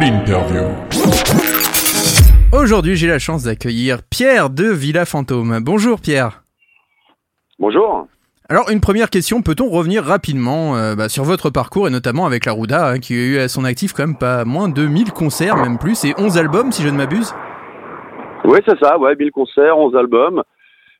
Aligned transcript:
L'interview. 0.00 0.64
Aujourd'hui, 2.54 2.96
j'ai 2.96 3.06
la 3.06 3.18
chance 3.18 3.44
d'accueillir 3.44 3.98
Pierre 4.08 4.48
de 4.48 4.64
Villa 4.64 5.04
Fantôme. 5.04 5.58
Bonjour 5.62 6.00
Pierre. 6.00 6.42
Bonjour. 7.58 8.06
Alors, 8.48 8.70
une 8.70 8.80
première 8.80 9.10
question, 9.10 9.42
peut-on 9.42 9.68
revenir 9.68 10.02
rapidement 10.02 10.74
euh, 10.74 10.94
bah, 10.94 11.10
sur 11.10 11.24
votre 11.24 11.50
parcours 11.50 11.86
et 11.86 11.90
notamment 11.90 12.24
avec 12.24 12.46
la 12.46 12.52
Rouda, 12.52 12.88
hein, 12.88 12.98
qui 12.98 13.12
a 13.12 13.16
eu 13.18 13.38
à 13.38 13.48
son 13.48 13.64
actif 13.66 13.92
quand 13.92 14.06
même 14.06 14.16
pas 14.16 14.46
moins 14.46 14.70
de 14.70 14.86
1000 14.86 15.12
concerts, 15.12 15.56
même 15.56 15.76
plus, 15.76 16.02
et 16.06 16.14
11 16.16 16.38
albums 16.38 16.72
si 16.72 16.82
je 16.82 16.88
ne 16.88 16.96
m'abuse? 16.96 17.34
Oui, 18.44 18.58
c'est 18.66 18.78
ça, 18.78 18.98
ouais, 18.98 19.14
1000 19.16 19.30
concerts, 19.32 19.76
11 19.76 19.94
albums. 19.96 20.42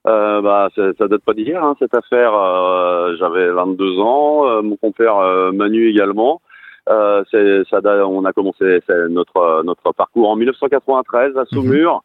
Euh, 0.07 0.43
bah, 0.43 0.69
ça, 0.77 1.09
date 1.09 1.25
pas 1.25 1.33
d'hier, 1.33 1.65
hein, 1.65 1.75
cette 1.79 1.95
affaire. 1.95 2.35
Euh, 2.35 3.17
J'avais 3.19 3.51
22 3.51 3.99
ans, 3.99 4.47
euh, 4.47 4.63
mon 4.63 4.77
compère 4.77 5.17
euh, 5.17 5.53
Manu 5.53 5.89
également. 5.89 6.43
Euh, 6.89 7.23
ça, 7.71 7.81
on 8.07 8.25
a 8.25 8.33
commencé 8.33 8.81
notre 9.09 9.63
notre 9.65 9.93
parcours 9.93 10.31
en 10.31 10.37
1993 10.37 11.37
à 11.37 11.45
Saumur. 11.47 12.03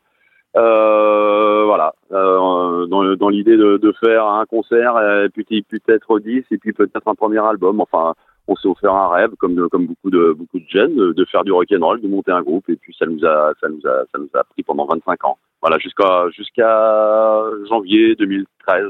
Euh, 0.57 1.65
voilà, 1.65 1.93
euh, 2.13 2.85
dans, 2.87 3.29
l'idée 3.29 3.57
de, 3.57 3.75
de 3.75 3.91
faire 3.93 4.25
un 4.25 4.45
concert, 4.45 4.95
et 5.01 5.29
puis 5.29 5.63
peut-être 5.63 6.19
10 6.19 6.45
et 6.49 6.57
puis 6.57 6.71
peut-être 6.71 7.07
un 7.07 7.15
premier 7.15 7.45
album. 7.45 7.81
Enfin, 7.81 8.13
on 8.47 8.55
s'est 8.55 8.69
offert 8.69 8.93
un 8.93 9.09
rêve, 9.09 9.31
comme 9.37 9.55
beaucoup 9.55 10.09
de 10.09 10.31
beaucoup 10.31 10.59
de 10.59 10.69
jeunes, 10.69 10.95
de, 10.95 11.11
de 11.11 11.25
faire 11.25 11.43
du 11.43 11.51
rock 11.51 11.67
and 11.73 11.85
roll, 11.85 11.99
de 11.99 12.07
monter 12.07 12.31
un 12.31 12.41
groupe, 12.41 12.69
et 12.69 12.77
puis 12.77 12.95
ça 12.97 13.05
nous 13.05 13.25
a 13.25 13.51
ça 13.59 13.67
nous 13.67 13.85
a 13.85 14.05
ça 14.11 14.17
nous 14.17 14.29
a 14.33 14.43
pris 14.45 14.63
pendant 14.63 14.85
25 14.85 15.25
ans. 15.25 15.37
Voilà, 15.61 15.77
jusqu'à 15.79 16.29
jusqu'à 16.29 17.43
janvier 17.67 18.15
2013. 18.15 18.85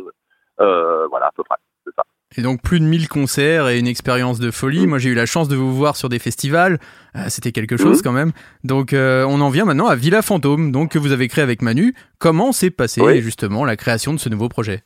Euh, 0.62 1.08
voilà, 1.08 1.28
à 1.28 1.32
peu 1.36 1.44
près. 1.44 1.58
Et 2.38 2.42
donc 2.42 2.62
plus 2.62 2.80
de 2.80 2.86
1000 2.86 3.08
concerts 3.08 3.70
et 3.70 3.80
une 3.80 3.88
expérience 3.88 4.40
de 4.40 4.52
folie. 4.52 4.86
Mm. 4.86 4.90
Moi, 4.90 4.98
j'ai 4.98 5.10
eu 5.10 5.16
la 5.16 5.26
chance 5.26 5.48
de 5.48 5.56
vous 5.56 5.74
voir 5.74 5.96
sur 5.96 6.10
des 6.10 6.20
festivals. 6.20 6.80
Euh, 7.16 7.20
C'était 7.30 7.52
quelque 7.52 7.78
chose 7.78 8.00
Mm. 8.00 8.04
quand 8.04 8.12
même. 8.12 8.32
Donc, 8.64 8.94
euh, 8.94 9.26
on 9.30 9.40
en 9.42 9.50
vient 9.50 9.66
maintenant 9.66 9.88
à 9.88 9.96
Villa 9.96 10.22
Fantôme, 10.22 10.72
donc 10.72 10.92
que 10.92 11.00
vous 11.00 11.12
avez 11.12 11.28
créé 11.28 11.44
avec 11.44 11.62
Manu. 11.62 11.94
Comment 12.20 12.52
s'est 12.52 12.72
passé 12.72 13.02
Oui. 13.02 13.22
justement 13.22 13.64
la 13.64 13.76
création 13.78 14.14
de 14.14 14.20
ce 14.20 14.28
nouveau 14.30 14.50
projet? 14.50 14.82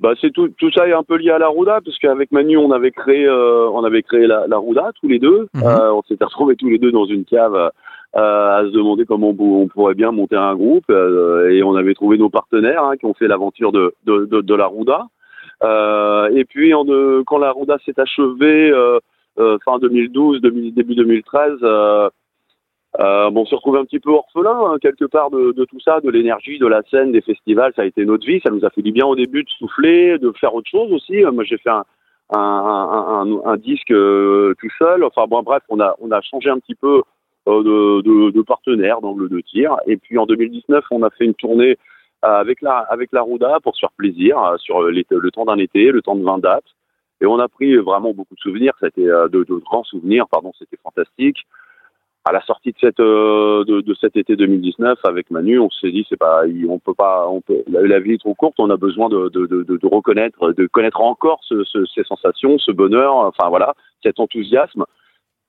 Bah, 0.00 0.10
c'est 0.20 0.32
tout, 0.32 0.48
tout 0.58 0.70
ça 0.72 0.86
est 0.88 0.92
un 0.92 1.02
peu 1.04 1.16
lié 1.16 1.30
à 1.30 1.38
la 1.38 1.48
Rouda, 1.48 1.80
parce 1.84 1.96
qu'avec 1.98 2.30
Manu, 2.32 2.56
on 2.56 2.72
avait 2.72 2.90
créé, 2.90 3.24
euh, 3.24 3.68
on 3.70 3.84
avait 3.84 4.02
créé 4.02 4.26
la, 4.26 4.46
la 4.48 4.56
Rouda 4.56 4.90
tous 5.00 5.08
les 5.08 5.18
deux. 5.20 5.48
Euh, 5.56 5.90
on 5.92 6.02
s'était 6.02 6.24
retrouvés 6.24 6.56
tous 6.56 6.68
les 6.68 6.78
deux 6.78 6.90
dans 6.92 7.06
une 7.06 7.24
cave 7.24 7.54
euh, 7.54 8.58
à 8.58 8.62
se 8.64 8.70
demander 8.72 9.06
comment 9.06 9.30
on, 9.30 9.34
pou- 9.34 9.60
on 9.62 9.68
pourrait 9.68 9.94
bien 9.94 10.10
monter 10.10 10.36
un 10.36 10.54
groupe, 10.56 10.84
euh, 10.90 11.50
et 11.50 11.62
on 11.62 11.74
avait 11.76 11.94
trouvé 11.94 12.18
nos 12.18 12.28
partenaires 12.30 12.82
hein, 12.84 12.96
qui 12.98 13.06
ont 13.06 13.14
fait 13.14 13.28
l'aventure 13.28 13.70
de, 13.72 13.94
de, 14.04 14.26
de, 14.26 14.40
de 14.40 14.54
la 14.54 14.66
Rouda. 14.66 15.06
Euh, 15.64 16.28
et 16.34 16.44
puis, 16.44 16.74
euh, 16.74 17.22
quand 17.26 17.38
la 17.38 17.52
Rouda 17.52 17.78
s'est 17.84 17.98
achevée, 17.98 18.72
euh, 19.38 19.58
fin 19.64 19.78
2012, 19.78 20.40
demi- 20.40 20.72
début 20.72 20.94
2013. 20.94 21.58
Euh, 21.62 22.10
euh, 23.00 23.30
bon, 23.30 23.42
on 23.42 23.46
se 23.46 23.54
retrouve 23.54 23.76
un 23.76 23.84
petit 23.86 24.00
peu 24.00 24.10
orphelin 24.10 24.58
hein, 24.66 24.76
quelque 24.82 25.06
part 25.06 25.30
de, 25.30 25.64
tout 25.64 25.80
ça, 25.80 26.00
de 26.00 26.10
l'énergie, 26.10 26.58
de 26.58 26.66
la 26.66 26.82
scène, 26.90 27.12
des 27.12 27.22
festivals. 27.22 27.72
Ça 27.74 27.82
a 27.82 27.86
été 27.86 28.04
notre 28.04 28.26
vie. 28.26 28.40
Ça 28.44 28.50
nous 28.50 28.64
a 28.64 28.70
fait 28.70 28.82
du 28.82 28.92
bien 28.92 29.06
au 29.06 29.16
début 29.16 29.44
de 29.44 29.48
souffler, 29.48 30.18
de 30.18 30.32
faire 30.38 30.54
autre 30.54 30.68
chose 30.68 30.92
aussi. 30.92 31.22
Moi, 31.32 31.44
j'ai 31.44 31.56
fait 31.56 31.70
un, 31.70 31.84
un, 32.34 33.56
disque 33.56 33.88
tout 33.88 34.70
seul. 34.78 35.04
Enfin 35.04 35.26
bon, 35.26 35.42
bref, 35.42 35.62
on 35.70 35.80
a 35.80 35.96
on 36.00 36.10
a 36.10 36.20
changé 36.20 36.50
un 36.50 36.58
petit 36.58 36.74
peu 36.74 37.02
de, 37.46 38.02
de, 38.02 38.30
de 38.30 38.42
partenaire, 38.42 39.00
d'angle 39.00 39.30
de 39.30 39.40
tir. 39.40 39.76
Et 39.86 39.96
puis 39.96 40.18
en 40.18 40.26
2019, 40.26 40.84
on 40.90 41.02
a 41.02 41.10
fait 41.10 41.24
une 41.24 41.34
tournée 41.34 41.78
avec 42.22 42.62
la 42.62 42.78
avec 42.78 43.10
la 43.12 43.22
Rouda 43.22 43.58
pour 43.62 43.74
se 43.74 43.80
faire 43.80 43.92
plaisir 43.96 44.38
euh, 44.42 44.56
sur 44.58 44.82
le 44.82 45.30
temps 45.30 45.44
d'un 45.44 45.58
été, 45.58 45.90
le 45.90 46.02
temps 46.02 46.16
de 46.16 46.24
20 46.24 46.38
dates. 46.38 46.64
Et 47.20 47.26
on 47.26 47.38
a 47.38 47.48
pris 47.48 47.76
vraiment 47.76 48.12
beaucoup 48.12 48.34
de 48.34 48.40
souvenirs. 48.40 48.72
Été 48.82 49.08
euh, 49.08 49.28
de, 49.28 49.44
de 49.44 49.54
grands 49.54 49.84
souvenirs. 49.84 50.26
Pardon, 50.28 50.52
c'était 50.58 50.78
fantastique 50.82 51.38
à 52.24 52.30
la 52.32 52.40
sortie 52.42 52.70
de 52.70 52.76
cette 52.80 53.00
euh, 53.00 53.64
de, 53.64 53.80
de 53.80 53.94
cet 53.94 54.16
été 54.16 54.36
2019 54.36 54.98
avec 55.04 55.30
Manu, 55.32 55.58
on 55.58 55.70
s'est 55.70 55.90
dit 55.90 56.06
c'est 56.08 56.16
pas 56.16 56.42
on 56.68 56.78
peut 56.78 56.94
pas 56.94 57.26
on 57.28 57.40
peut 57.40 57.64
la, 57.66 57.98
vie 57.98 58.12
est 58.12 58.18
trop 58.18 58.34
courte, 58.34 58.54
on 58.58 58.70
a 58.70 58.76
besoin 58.76 59.08
de, 59.08 59.28
de- 59.28 59.46
de 59.46 59.86
reconnaître 59.88 60.52
de 60.52 60.66
connaître 60.68 61.00
encore 61.00 61.40
ce, 61.42 61.64
ce- 61.64 61.84
ces 61.86 62.04
sensations, 62.04 62.58
ce 62.58 62.70
bonheur, 62.70 63.14
enfin 63.16 63.48
voilà, 63.48 63.74
cet 64.04 64.20
enthousiasme. 64.20 64.84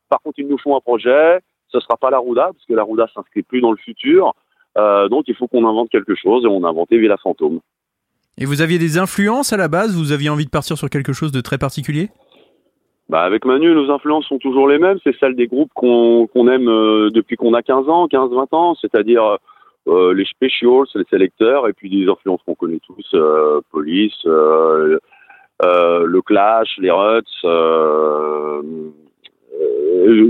Par 0.09 0.19
contre, 0.21 0.39
ils 0.39 0.47
nous 0.47 0.57
font 0.57 0.75
un 0.75 0.79
projet, 0.79 1.41
ce 1.67 1.79
sera 1.79 1.95
pas 1.95 2.09
la 2.09 2.17
Rouda 2.17 2.45
parce 2.53 2.65
que 2.65 2.73
la 2.73 2.81
Rouda 2.83 3.07
s'inscrit 3.13 3.43
plus 3.43 3.61
dans 3.61 3.71
le 3.71 3.77
futur. 3.77 4.33
Euh, 4.77 5.07
donc 5.07 5.25
il 5.27 5.35
faut 5.35 5.47
qu'on 5.47 5.67
invente 5.67 5.89
quelque 5.89 6.15
chose 6.15 6.45
et 6.45 6.47
on 6.47 6.63
a 6.63 6.69
inventé 6.69 6.97
Villa 6.97 7.17
Fantôme. 7.17 7.59
Et 8.37 8.45
vous 8.45 8.61
aviez 8.61 8.79
des 8.79 8.97
influences 8.97 9.53
à 9.53 9.57
la 9.57 9.67
base? 9.67 9.95
Vous 9.95 10.11
aviez 10.11 10.29
envie 10.29 10.45
de 10.45 10.49
partir 10.49 10.77
sur 10.77 10.89
quelque 10.89 11.13
chose 11.13 11.31
de 11.31 11.41
très 11.41 11.57
particulier? 11.57 12.09
Bah 13.09 13.21
avec 13.21 13.45
Manu, 13.45 13.73
nos 13.75 13.91
influences 13.91 14.25
sont 14.25 14.39
toujours 14.39 14.67
les 14.67 14.79
mêmes. 14.79 14.97
C'est 15.03 15.15
celles 15.19 15.35
des 15.35 15.47
groupes 15.47 15.71
qu'on 15.75 16.47
aime 16.47 16.67
euh, 16.67 17.09
depuis 17.11 17.35
qu'on 17.35 17.53
a 17.53 17.61
15 17.61 17.89
ans, 17.89 18.07
15-20 18.07 18.47
ans, 18.55 18.75
c'est-à-dire 18.81 19.37
euh, 19.87 20.13
les 20.13 20.25
Specials, 20.25 20.85
les 20.95 21.03
sélecteurs, 21.09 21.67
et 21.67 21.73
puis 21.73 21.89
des 21.89 22.09
influences 22.09 22.41
qu'on 22.45 22.55
connaît 22.55 22.79
tous, 22.85 23.05
euh, 23.15 23.59
Police, 23.71 24.13
euh, 24.25 24.97
le 25.59 26.21
Clash, 26.21 26.77
les 26.77 26.91
Ruts, 26.91 27.23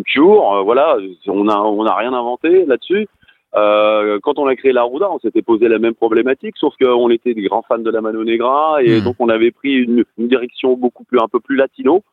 Cure. 0.05 0.63
voilà, 0.63 0.97
on 1.27 1.47
a 1.47 1.57
on 1.57 1.85
a 1.85 1.95
rien 1.95 2.13
inventé 2.13 2.65
là-dessus. 2.65 3.07
Euh, 3.55 4.19
quand 4.23 4.39
on 4.39 4.47
a 4.47 4.55
créé 4.55 4.71
la 4.71 4.81
Rouda, 4.83 5.11
on 5.11 5.19
s'était 5.19 5.43
posé 5.43 5.67
la 5.67 5.77
même 5.77 5.93
problématique, 5.93 6.55
sauf 6.57 6.73
qu'on 6.81 7.09
était 7.11 7.33
des 7.35 7.43
grands 7.43 7.61
fans 7.67 7.77
de 7.77 7.89
la 7.91 8.01
Mano 8.01 8.23
Negra 8.23 8.77
et 8.81 8.99
Hmm. 8.99 9.03
donc 9.03 9.15
on 9.19 9.29
avait 9.29 9.51
pris 9.51 9.73
une, 9.73 10.03
une 10.17 10.27
direction 10.27 10.75
beaucoup 10.75 11.03
plus 11.03 11.19
un 11.19 11.27
peu 11.27 11.39
plus 11.39 11.55
latino. 11.55 12.03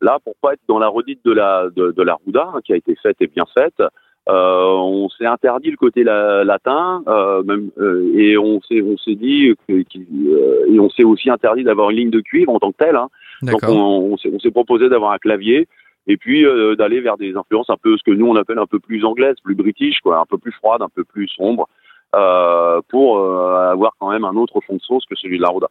Là, 0.00 0.18
pour 0.24 0.34
pas 0.40 0.54
être 0.54 0.60
dans 0.68 0.78
la 0.78 0.88
redite 0.88 1.20
de 1.24 1.32
la 1.32 1.68
de, 1.76 1.92
de 1.92 2.02
la 2.02 2.14
Rouda 2.24 2.48
hein, 2.54 2.60
qui 2.64 2.72
a 2.72 2.76
été 2.76 2.96
faite 3.02 3.16
et 3.20 3.26
bien 3.26 3.44
faite, 3.54 3.82
euh, 4.30 4.66
on 4.74 5.10
s'est 5.10 5.26
interdit 5.26 5.70
le 5.70 5.76
côté 5.76 6.02
la- 6.04 6.44
latin, 6.44 7.02
euh, 7.08 7.42
même, 7.42 7.70
euh, 7.78 8.10
et 8.14 8.38
on 8.38 8.62
s'est 8.62 8.80
on 8.80 8.96
s'est 8.96 9.16
dit 9.16 9.52
que, 9.68 9.82
qu'il- 9.82 10.06
euh, 10.28 10.64
et 10.72 10.80
on 10.80 10.88
s'est 10.88 11.04
aussi 11.04 11.28
interdit 11.28 11.64
d'avoir 11.64 11.90
une 11.90 11.98
ligne 11.98 12.10
de 12.10 12.20
cuivre 12.20 12.50
en 12.54 12.58
tant 12.58 12.72
que 12.72 12.78
telle. 12.78 12.96
Hein. 12.96 13.08
Donc 13.42 13.60
on, 13.68 14.12
on 14.12 14.16
s'est 14.16 14.30
on 14.32 14.38
s'est 14.38 14.50
proposé 14.50 14.88
d'avoir 14.88 15.12
un 15.12 15.18
clavier 15.18 15.68
et 16.06 16.16
puis 16.16 16.44
euh, 16.44 16.74
d'aller 16.76 17.00
vers 17.00 17.16
des 17.16 17.36
influences 17.36 17.70
un 17.70 17.76
peu 17.76 17.96
ce 17.96 18.02
que 18.02 18.10
nous 18.10 18.26
on 18.26 18.36
appelle 18.36 18.58
un 18.58 18.66
peu 18.66 18.78
plus 18.78 19.04
anglaises, 19.04 19.36
plus 19.42 19.54
british, 19.54 20.00
quoi, 20.00 20.18
un 20.18 20.26
peu 20.26 20.38
plus 20.38 20.52
froides, 20.52 20.82
un 20.82 20.88
peu 20.88 21.04
plus 21.04 21.28
sombres, 21.28 21.68
euh, 22.14 22.80
pour 22.88 23.18
euh, 23.18 23.70
avoir 23.70 23.92
quand 23.98 24.10
même 24.10 24.24
un 24.24 24.34
autre 24.36 24.60
fond 24.60 24.76
de 24.76 24.80
sauce 24.80 25.04
que 25.06 25.16
celui 25.16 25.38
de 25.38 25.42
la 25.42 25.48
Rouda. 25.48 25.68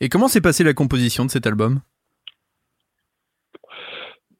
Et 0.00 0.08
comment 0.08 0.28
s'est 0.28 0.40
passée 0.40 0.64
la 0.64 0.74
composition 0.74 1.24
de 1.24 1.30
cet 1.30 1.46
album? 1.46 1.80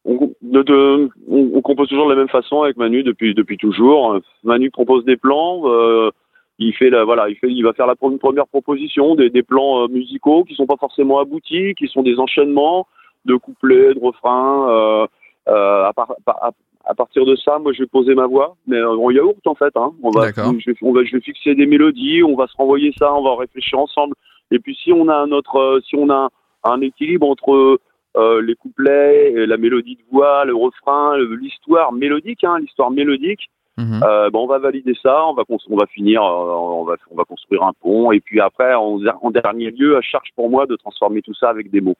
On, 0.04 0.32
de, 0.42 0.62
de- 0.62 1.10
on, 1.28 1.50
on 1.54 1.60
compose 1.62 1.88
toujours 1.88 2.06
de 2.06 2.12
la 2.12 2.18
même 2.18 2.28
façon 2.28 2.62
avec 2.62 2.76
Manu 2.76 3.02
depuis 3.02 3.34
depuis 3.34 3.58
toujours. 3.58 4.18
Manu 4.42 4.70
propose 4.70 5.04
des 5.04 5.16
plans. 5.16 5.62
euh, 5.66 6.10
il 6.58 6.74
fait 6.74 6.90
la, 6.90 7.04
voilà, 7.04 7.28
il 7.30 7.36
fait, 7.36 7.50
il 7.50 7.62
va 7.62 7.72
faire 7.72 7.86
la 7.86 7.96
première 7.96 8.46
proposition 8.46 9.14
des, 9.14 9.30
des 9.30 9.42
plans 9.42 9.88
musicaux 9.88 10.44
qui 10.44 10.54
sont 10.54 10.66
pas 10.66 10.76
forcément 10.78 11.18
aboutis, 11.18 11.74
qui 11.74 11.88
sont 11.88 12.02
des 12.02 12.18
enchaînements 12.18 12.86
de 13.24 13.36
couplets, 13.36 13.94
de 13.94 14.00
refrains. 14.00 14.68
euh, 14.70 15.06
euh, 15.48 15.84
à, 15.86 15.92
par- 15.92 16.12
à- 16.26 16.50
à 16.86 16.94
partir 16.94 17.24
de 17.26 17.36
ça, 17.36 17.58
moi, 17.58 17.72
je 17.72 17.80
vais 17.82 17.86
poser 17.86 18.14
ma 18.14 18.26
voix, 18.26 18.56
mais 18.66 18.80
en 18.82 19.10
yaourt 19.10 19.46
en 19.46 19.54
fait. 19.54 19.72
Hein. 19.76 19.92
On 20.02 20.10
va, 20.10 20.22
je, 20.58 20.70
vais, 20.70 20.76
on 20.82 20.92
va, 20.92 21.04
je 21.04 21.12
vais 21.12 21.20
fixer 21.20 21.54
des 21.54 21.66
mélodies, 21.66 22.22
on 22.22 22.34
va 22.36 22.46
se 22.46 22.56
renvoyer 22.56 22.92
ça, 22.98 23.12
on 23.14 23.22
va 23.22 23.36
réfléchir 23.36 23.78
ensemble. 23.78 24.14
Et 24.50 24.58
puis 24.58 24.74
si 24.74 24.92
on 24.92 25.08
a 25.08 25.14
un 25.14 25.30
autre, 25.32 25.56
euh, 25.56 25.80
si 25.86 25.94
on 25.96 26.08
a 26.10 26.28
un, 26.64 26.80
équilibre 26.80 27.28
entre 27.28 27.78
euh, 28.16 28.42
les 28.42 28.54
couplets, 28.54 29.32
et 29.32 29.46
la 29.46 29.56
mélodie 29.56 29.96
de 29.96 30.02
voix, 30.10 30.44
le 30.44 30.54
refrain, 30.54 31.16
l'histoire 31.18 31.92
mélodique, 31.92 32.44
hein, 32.44 32.58
l'histoire 32.58 32.90
mélodique. 32.90 33.48
Mhm. 33.78 34.00
Euh, 34.02 34.30
bon, 34.30 34.44
on 34.44 34.46
va 34.46 34.58
valider 34.58 34.94
ça, 35.02 35.26
on 35.26 35.34
va 35.34 35.44
cons- 35.44 35.58
on 35.70 35.76
va 35.76 35.86
finir, 35.86 36.22
euh, 36.22 36.26
on 36.26 36.84
va 36.84 36.96
on 37.10 37.14
va 37.14 37.24
construire 37.24 37.62
un 37.62 37.72
pont 37.80 38.10
et 38.12 38.20
puis 38.20 38.40
après 38.40 38.74
en, 38.74 38.98
en 39.22 39.30
dernier 39.30 39.70
lieu, 39.70 39.96
à 39.96 40.00
charge 40.02 40.28
pour 40.34 40.50
moi 40.50 40.66
de 40.66 40.76
transformer 40.76 41.22
tout 41.22 41.34
ça 41.34 41.48
avec 41.50 41.70
des 41.70 41.80
mots. 41.80 41.94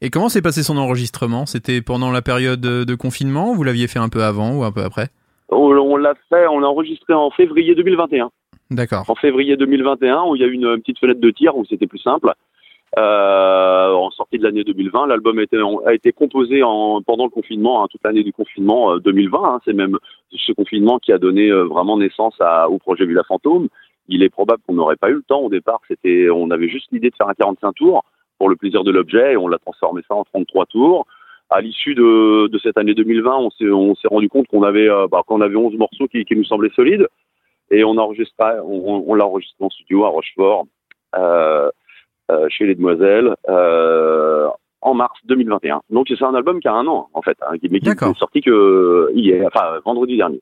Et 0.00 0.10
comment 0.10 0.28
s'est 0.28 0.42
passé 0.42 0.62
son 0.62 0.76
enregistrement? 0.76 1.46
C'était 1.46 1.80
pendant 1.80 2.10
la 2.10 2.22
période 2.22 2.60
de 2.60 2.94
confinement? 2.94 3.54
Vous 3.54 3.64
l'aviez 3.64 3.88
fait 3.88 3.98
un 3.98 4.08
peu 4.08 4.22
avant 4.22 4.54
ou 4.56 4.64
un 4.64 4.72
peu 4.72 4.82
après? 4.82 5.08
On, 5.48 5.56
on 5.56 5.96
l'a 5.96 6.14
fait, 6.28 6.46
on 6.48 6.58
l'a 6.58 6.68
enregistré 6.68 7.14
en 7.14 7.30
février 7.30 7.74
2021. 7.74 8.30
D'accord. 8.70 9.04
En 9.08 9.14
février 9.14 9.56
2021, 9.56 10.24
où 10.24 10.36
il 10.36 10.42
y 10.42 10.44
a 10.44 10.48
eu 10.48 10.52
une 10.52 10.76
petite 10.78 10.98
fenêtre 10.98 11.20
de 11.20 11.30
tir 11.30 11.56
où 11.56 11.64
c'était 11.64 11.86
plus 11.86 12.00
simple. 12.00 12.32
Euh, 12.98 13.92
en 13.92 14.10
sortie 14.10 14.38
de 14.38 14.42
l'année 14.44 14.64
2020, 14.64 15.06
l'album 15.06 15.38
a 15.38 15.42
été, 15.42 15.58
a 15.86 15.92
été 15.94 16.12
composé 16.12 16.62
en, 16.62 17.02
pendant 17.02 17.24
le 17.24 17.30
confinement, 17.30 17.82
hein, 17.84 17.88
toute 17.90 18.00
l'année 18.04 18.22
du 18.22 18.32
confinement 18.32 18.94
euh, 18.94 19.00
2020. 19.00 19.38
hein. 19.44 19.60
c'est 19.64 19.74
même 19.74 19.98
ce 20.30 20.52
confinement 20.52 20.98
qui 20.98 21.12
a 21.12 21.18
donné 21.18 21.50
euh, 21.50 21.64
vraiment 21.64 21.98
naissance 21.98 22.34
à, 22.40 22.68
au 22.70 22.78
projet 22.78 23.04
Villa 23.04 23.22
Fantôme. 23.24 23.68
Il 24.08 24.22
est 24.22 24.30
probable 24.30 24.62
qu'on 24.66 24.74
n'aurait 24.74 24.96
pas 24.96 25.10
eu 25.10 25.14
le 25.14 25.22
temps 25.22 25.40
au 25.40 25.50
départ. 25.50 25.80
C'était, 25.88 26.28
on 26.30 26.50
avait 26.50 26.68
juste 26.68 26.88
l'idée 26.92 27.10
de 27.10 27.16
faire 27.16 27.28
un 27.28 27.34
45 27.34 27.72
tours 27.74 28.04
pour 28.38 28.48
le 28.48 28.56
plaisir 28.56 28.84
de 28.84 28.90
l'objet 28.90 29.32
et 29.32 29.36
on 29.36 29.48
l'a 29.48 29.58
transformé 29.58 30.02
ça 30.08 30.14
en 30.14 30.24
33 30.24 30.66
tours. 30.66 31.06
À 31.48 31.60
l'issue 31.60 31.94
de, 31.94 32.48
de 32.48 32.58
cette 32.58 32.76
année 32.76 32.94
2020, 32.94 33.36
on 33.36 33.50
s'est, 33.50 33.70
on 33.70 33.94
s'est 33.94 34.08
rendu 34.08 34.28
compte 34.28 34.48
qu'on 34.48 34.62
avait, 34.62 34.88
euh, 34.88 35.06
bah, 35.08 35.22
qu'on 35.26 35.40
avait 35.40 35.56
11 35.56 35.74
morceaux 35.76 36.08
qui, 36.08 36.24
qui 36.24 36.34
nous 36.34 36.44
semblaient 36.44 36.72
solides 36.74 37.06
et 37.70 37.84
on 37.84 37.96
enregistre, 37.96 38.34
on, 38.64 39.04
on 39.06 39.14
l'a 39.14 39.26
enregistré 39.26 39.64
en 39.64 39.70
studio 39.70 40.04
à 40.04 40.08
Rochefort, 40.08 40.66
euh, 41.14 41.70
euh, 42.30 42.46
chez 42.50 42.66
les 42.66 42.74
Demoiselles, 42.74 43.34
euh, 43.48 44.48
en 44.80 44.94
mars 44.94 45.18
2021. 45.24 45.80
Donc 45.90 46.06
c'est 46.08 46.24
un 46.24 46.34
album 46.34 46.60
qui 46.60 46.68
a 46.68 46.72
un 46.72 46.86
an 46.86 47.08
en 47.12 47.22
fait, 47.22 47.36
hein, 47.42 47.56
mais 47.70 47.80
qui 47.80 47.88
est 47.88 48.18
sorti 48.18 48.40
que 48.40 49.10
hier, 49.14 49.46
enfin 49.46 49.78
vendredi 49.84 50.16
dernier. 50.16 50.40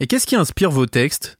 Et 0.00 0.06
qu'est-ce 0.06 0.26
qui 0.26 0.36
inspire 0.36 0.70
vos 0.70 0.86
textes? 0.86 1.38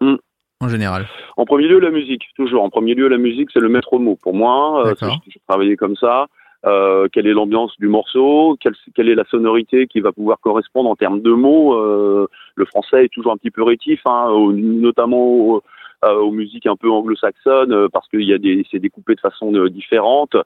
Hmm. 0.00 0.16
En 0.64 0.68
général 0.68 1.06
En 1.36 1.44
premier 1.44 1.68
lieu, 1.68 1.78
la 1.78 1.90
musique, 1.90 2.22
toujours. 2.36 2.62
En 2.62 2.70
premier 2.70 2.94
lieu, 2.94 3.08
la 3.08 3.18
musique, 3.18 3.50
c'est 3.52 3.60
le 3.60 3.68
maître 3.68 3.98
mot 3.98 4.16
pour 4.22 4.34
moi. 4.34 4.86
Euh, 4.86 4.94
je 5.00 5.38
travaillais 5.46 5.76
comme 5.76 5.96
ça. 5.96 6.26
Euh, 6.66 7.08
quelle 7.12 7.26
est 7.26 7.32
l'ambiance 7.32 7.72
du 7.78 7.88
morceau, 7.88 8.56
quelle, 8.58 8.74
quelle, 8.94 9.10
est 9.10 9.14
la 9.14 9.24
sonorité 9.26 9.86
qui 9.86 10.00
va 10.00 10.12
pouvoir 10.12 10.40
correspondre 10.40 10.88
en 10.88 10.96
termes 10.96 11.20
de 11.20 11.30
mots? 11.30 11.74
Euh, 11.74 12.26
le 12.54 12.64
français 12.64 13.04
est 13.04 13.12
toujours 13.12 13.32
un 13.32 13.36
petit 13.36 13.50
peu 13.50 13.62
rétif, 13.62 14.00
hein, 14.06 14.28
notamment 14.54 15.60
euh, 16.04 16.14
aux 16.14 16.30
musiques 16.30 16.66
un 16.66 16.76
peu 16.76 16.90
anglo-saxonnes 16.90 17.88
parce 17.92 18.08
qu'il 18.08 18.22
y 18.22 18.32
a 18.32 18.38
des 18.38 18.64
c'est 18.70 18.78
découpé 18.78 19.14
de 19.14 19.20
façon 19.20 19.52
différente. 19.68 20.36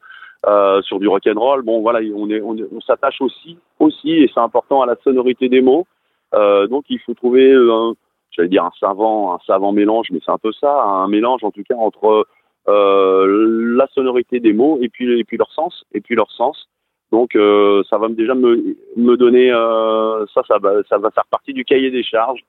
sur 0.82 0.98
du 0.98 1.06
rock 1.06 1.26
and 1.28 1.38
roll, 1.38 1.62
bon 1.62 1.82
voilà, 1.82 2.00
on 2.16 2.28
est 2.30 2.40
on, 2.40 2.56
on 2.72 2.80
s'attache 2.80 3.20
aussi 3.20 3.56
aussi 3.78 4.10
et 4.10 4.30
c'est 4.32 4.40
important 4.40 4.82
à 4.82 4.86
la 4.86 4.96
sonorité 5.04 5.48
des 5.48 5.60
mots. 5.60 5.86
donc 6.32 6.84
il 6.88 6.98
faut 6.98 7.14
trouver 7.14 7.54
un, 7.54 7.94
j'allais 8.30 8.48
dire 8.48 8.64
un 8.64 8.72
savant 8.78 9.34
un 9.34 9.38
savant 9.46 9.72
mélange, 9.72 10.08
mais 10.10 10.20
c'est 10.24 10.32
un 10.32 10.38
peu 10.38 10.52
ça, 10.52 10.82
un 10.82 11.08
mélange 11.08 11.44
en 11.44 11.50
tout 11.50 11.62
cas 11.68 11.76
entre 11.76 12.26
euh, 12.68 13.74
la 13.76 13.86
sonorité 13.88 14.40
des 14.40 14.52
mots 14.52 14.78
et 14.80 14.88
puis 14.88 15.18
et 15.18 15.24
puis 15.24 15.36
leur 15.36 15.52
sens 15.52 15.84
et 15.92 16.00
puis 16.00 16.14
leur 16.14 16.30
sens. 16.32 16.68
Donc 17.10 17.36
euh, 17.36 17.82
ça 17.88 17.98
va 17.98 18.08
déjà 18.08 18.34
me 18.34 18.76
me 18.96 19.16
donner 19.16 19.50
euh, 19.50 20.26
ça 20.34 20.42
ça 20.46 20.58
va 20.58 20.82
ça 20.88 20.98
va 20.98 21.10
faire 21.10 21.26
partie 21.30 21.54
du 21.54 21.64
cahier 21.64 21.90
des 21.90 22.02
charges 22.02 22.44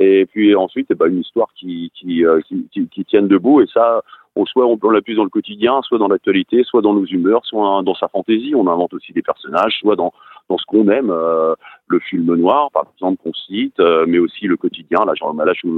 et 0.00 0.24
puis 0.24 0.54
ensuite, 0.54 0.86
eh 0.90 0.94
ben, 0.94 1.08
une 1.08 1.20
histoire 1.20 1.52
qui, 1.54 1.92
euh, 2.24 2.40
qui, 2.48 2.66
qui, 2.72 2.88
qui 2.88 3.04
tienne 3.04 3.28
debout. 3.28 3.60
Et 3.60 3.66
ça, 3.66 4.02
on, 4.34 4.46
soit 4.46 4.66
on 4.66 4.90
l'appuie 4.90 5.14
dans 5.14 5.24
le 5.24 5.30
quotidien, 5.30 5.80
soit 5.82 5.98
dans 5.98 6.08
l'actualité, 6.08 6.64
soit 6.64 6.80
dans 6.80 6.94
nos 6.94 7.04
humeurs, 7.04 7.44
soit 7.44 7.82
dans 7.82 7.94
sa 7.94 8.08
fantaisie. 8.08 8.54
On 8.54 8.66
invente 8.66 8.94
aussi 8.94 9.12
des 9.12 9.20
personnages, 9.20 9.78
soit 9.78 9.96
dans, 9.96 10.14
dans 10.50 10.58
ce 10.58 10.64
qu'on 10.66 10.88
aime, 10.88 11.10
euh, 11.10 11.54
le 11.86 12.00
film 12.00 12.34
noir, 12.34 12.70
par 12.72 12.84
exemple, 12.94 13.22
qu'on 13.22 13.32
cite, 13.32 13.78
euh, 13.78 14.04
mais 14.06 14.18
aussi 14.18 14.46
le 14.46 14.56
quotidien. 14.56 15.04
Là, 15.06 15.14
genre, 15.14 15.32
là 15.32 15.52
je 15.54 15.60
suis 15.60 15.70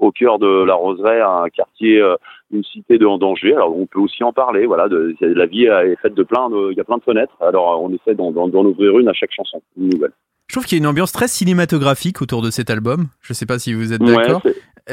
au, 0.00 0.10
cœur 0.10 0.38
de 0.38 0.64
la 0.64 0.74
Roseraie, 0.74 1.20
un 1.22 1.48
quartier, 1.48 2.02
une 2.52 2.64
cité 2.64 2.98
de 2.98 3.18
danger. 3.18 3.54
Alors, 3.54 3.76
on 3.76 3.86
peut 3.86 4.00
aussi 4.00 4.24
en 4.24 4.32
parler. 4.32 4.66
Voilà, 4.66 4.88
de, 4.88 5.14
la 5.20 5.46
vie 5.46 5.64
est 5.64 5.96
faite 6.02 6.14
de 6.14 6.22
plein 6.24 6.50
de, 6.50 6.72
il 6.72 6.76
y 6.76 6.80
a 6.80 6.84
plein 6.84 6.98
de 6.98 7.02
fenêtres. 7.02 7.36
Alors, 7.40 7.80
on 7.82 7.90
essaie 7.94 8.14
d'en, 8.14 8.32
ouvrir 8.32 8.98
une 8.98 9.08
à 9.08 9.12
chaque 9.12 9.32
chanson, 9.32 9.62
une 9.78 9.90
nouvelle. 9.90 10.12
Je 10.48 10.54
trouve 10.54 10.66
qu'il 10.66 10.76
y 10.76 10.80
a 10.80 10.82
une 10.82 10.88
ambiance 10.88 11.12
très 11.12 11.28
cinématographique 11.28 12.20
autour 12.20 12.42
de 12.42 12.50
cet 12.50 12.70
album. 12.70 13.06
Je 13.22 13.32
ne 13.32 13.34
sais 13.34 13.46
pas 13.46 13.58
si 13.58 13.74
vous 13.74 13.92
êtes 13.92 14.02
d'accord. 14.02 14.42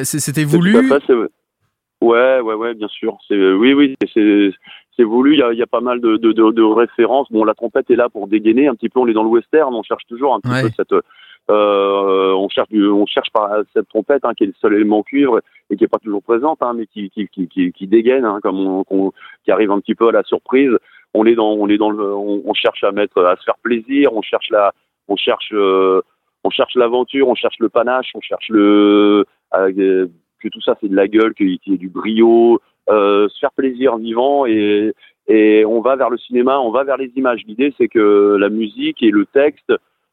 C'était 0.04 0.44
voulu. 0.44 0.76
ouais, 2.02 2.40
ouais, 2.40 2.54
ouais, 2.54 2.74
bien 2.74 2.88
sûr. 2.88 3.18
Oui, 3.30 3.74
oui, 3.74 3.96
c'est 4.14 4.52
voulu. 5.02 5.34
Il 5.34 5.40
y, 5.40 5.42
a, 5.42 5.52
il 5.52 5.58
y 5.58 5.64
a, 5.64 5.68
pas 5.68 5.82
mal 5.82 6.00
de, 6.00 6.18
de, 6.18 6.32
de, 6.32 6.62
références. 6.62 7.32
Bon, 7.32 7.44
la 7.44 7.56
trompette 7.56 7.90
est 7.90 7.96
là 7.96 8.10
pour 8.10 8.28
dégainer 8.28 8.68
un 8.68 8.76
petit 8.76 8.90
peu. 8.90 9.00
On 9.00 9.08
est 9.08 9.14
dans 9.14 9.24
le 9.24 9.30
western. 9.30 9.74
On 9.74 9.82
cherche 9.82 10.06
toujours 10.08 10.36
un 10.36 10.40
petit 10.40 10.62
peu 10.62 10.70
cette. 10.78 10.94
Euh, 11.50 12.32
on 12.34 12.48
cherche, 12.50 12.70
on 12.72 13.06
cherche 13.06 13.30
par 13.32 13.50
cette 13.74 13.90
trompette 13.90 14.24
hein, 14.24 14.34
qui 14.38 14.44
est 14.44 14.48
le 14.48 14.54
seul 14.62 14.76
élément 14.76 15.04
cuivre 15.04 15.42
et 15.70 15.76
qui 15.76 15.84
est 15.84 15.90
pas 15.90 15.98
toujours 15.98 16.24
présente, 16.24 16.60
hein, 16.62 16.74
mais 16.74 16.86
qui 16.86 17.10
qui, 17.10 17.28
qui, 17.28 17.48
qui, 17.48 17.74
qui 17.74 17.88
dégaine, 17.88 18.24
hein, 18.24 18.40
comme 18.42 18.86
on, 18.90 19.12
qui 19.44 19.52
arrive 19.52 19.72
un 19.72 19.80
petit 19.80 19.96
peu 19.96 20.08
à 20.10 20.12
la 20.12 20.24
surprise. 20.24 20.72
On 21.14 21.26
est 21.26 21.36
dans, 21.36 21.52
on 21.52 21.68
est 21.68 21.78
dans 21.78 21.90
le, 21.90 22.14
on, 22.14 22.44
on 22.46 22.54
cherche 22.54 22.84
à 22.84 22.92
mettre, 22.92 23.24
à 23.26 23.36
se 23.36 23.44
faire 23.44 23.58
plaisir. 23.62 24.14
On 24.14 24.22
cherche 24.22 24.50
la, 24.52 24.74
on 25.08 25.16
cherche 25.16 25.52
euh, 25.54 26.02
on 26.44 26.50
cherche 26.50 26.76
l'aventure, 26.76 27.28
on 27.28 27.36
cherche 27.36 27.58
le 27.60 27.70
panache, 27.70 28.12
on 28.16 28.22
cherche 28.22 28.50
le 28.50 29.26
euh, 29.56 30.08
que 30.44 30.50
tout 30.50 30.62
ça 30.62 30.76
c'est 30.82 30.90
de 30.90 30.96
la 30.96 31.08
gueule, 31.08 31.34
qu'il 31.34 31.50
y 31.50 31.74
ait 31.74 31.78
du 31.78 31.90
brio, 31.90 32.60
euh, 32.90 33.28
se 33.30 33.40
faire 33.40 33.52
plaisir 33.52 33.98
vivant 33.98 34.46
et 34.46 34.94
et 35.30 35.64
on 35.66 35.80
va 35.80 35.96
vers 35.96 36.10
le 36.10 36.18
cinéma, 36.18 36.60
on 36.60 36.72
va 36.72 36.84
vers 36.84 36.98
les 36.98 37.12
images. 37.16 37.44
L'idée 37.48 37.74
c'est 37.78 37.88
que 37.88 38.36
la 38.40 38.50
musique 38.50 39.02
et 39.02 39.10
le 39.10 39.26
texte 39.26 39.72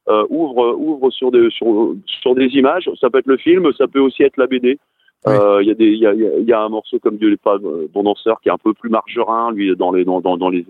euh, 0.08 0.24
ouvrent 0.30 0.76
ouvrent 0.78 1.10
sur 1.10 1.30
des 1.32 1.50
sur 1.50 1.94
sur 2.06 2.34
des 2.34 2.46
images. 2.56 2.88
Ça 3.00 3.10
peut 3.10 3.18
être 3.18 3.26
le 3.26 3.36
film, 3.36 3.72
ça 3.76 3.88
peut 3.88 4.00
aussi 4.00 4.22
être 4.22 4.36
la 4.36 4.46
BD. 4.46 4.78
Il 5.26 5.32
euh, 5.32 5.62
y 5.62 5.70
a 5.70 5.74
y 5.78 6.06
a, 6.06 6.38
y 6.38 6.52
a 6.52 6.62
un 6.62 6.68
morceau 6.70 6.98
comme 6.98 7.18
Dieu 7.18 7.28
n'est 7.28 7.36
pas 7.36 7.58
bon 7.58 8.02
danseur 8.04 8.40
qui 8.40 8.48
est 8.48 8.52
un 8.52 8.58
peu 8.58 8.72
plus 8.72 8.88
margerin 8.88 9.52
lui 9.52 9.76
dans 9.76 9.92
les 9.92 10.04
dans 10.04 10.20
dans, 10.20 10.36
dans 10.36 10.48
les 10.48 10.64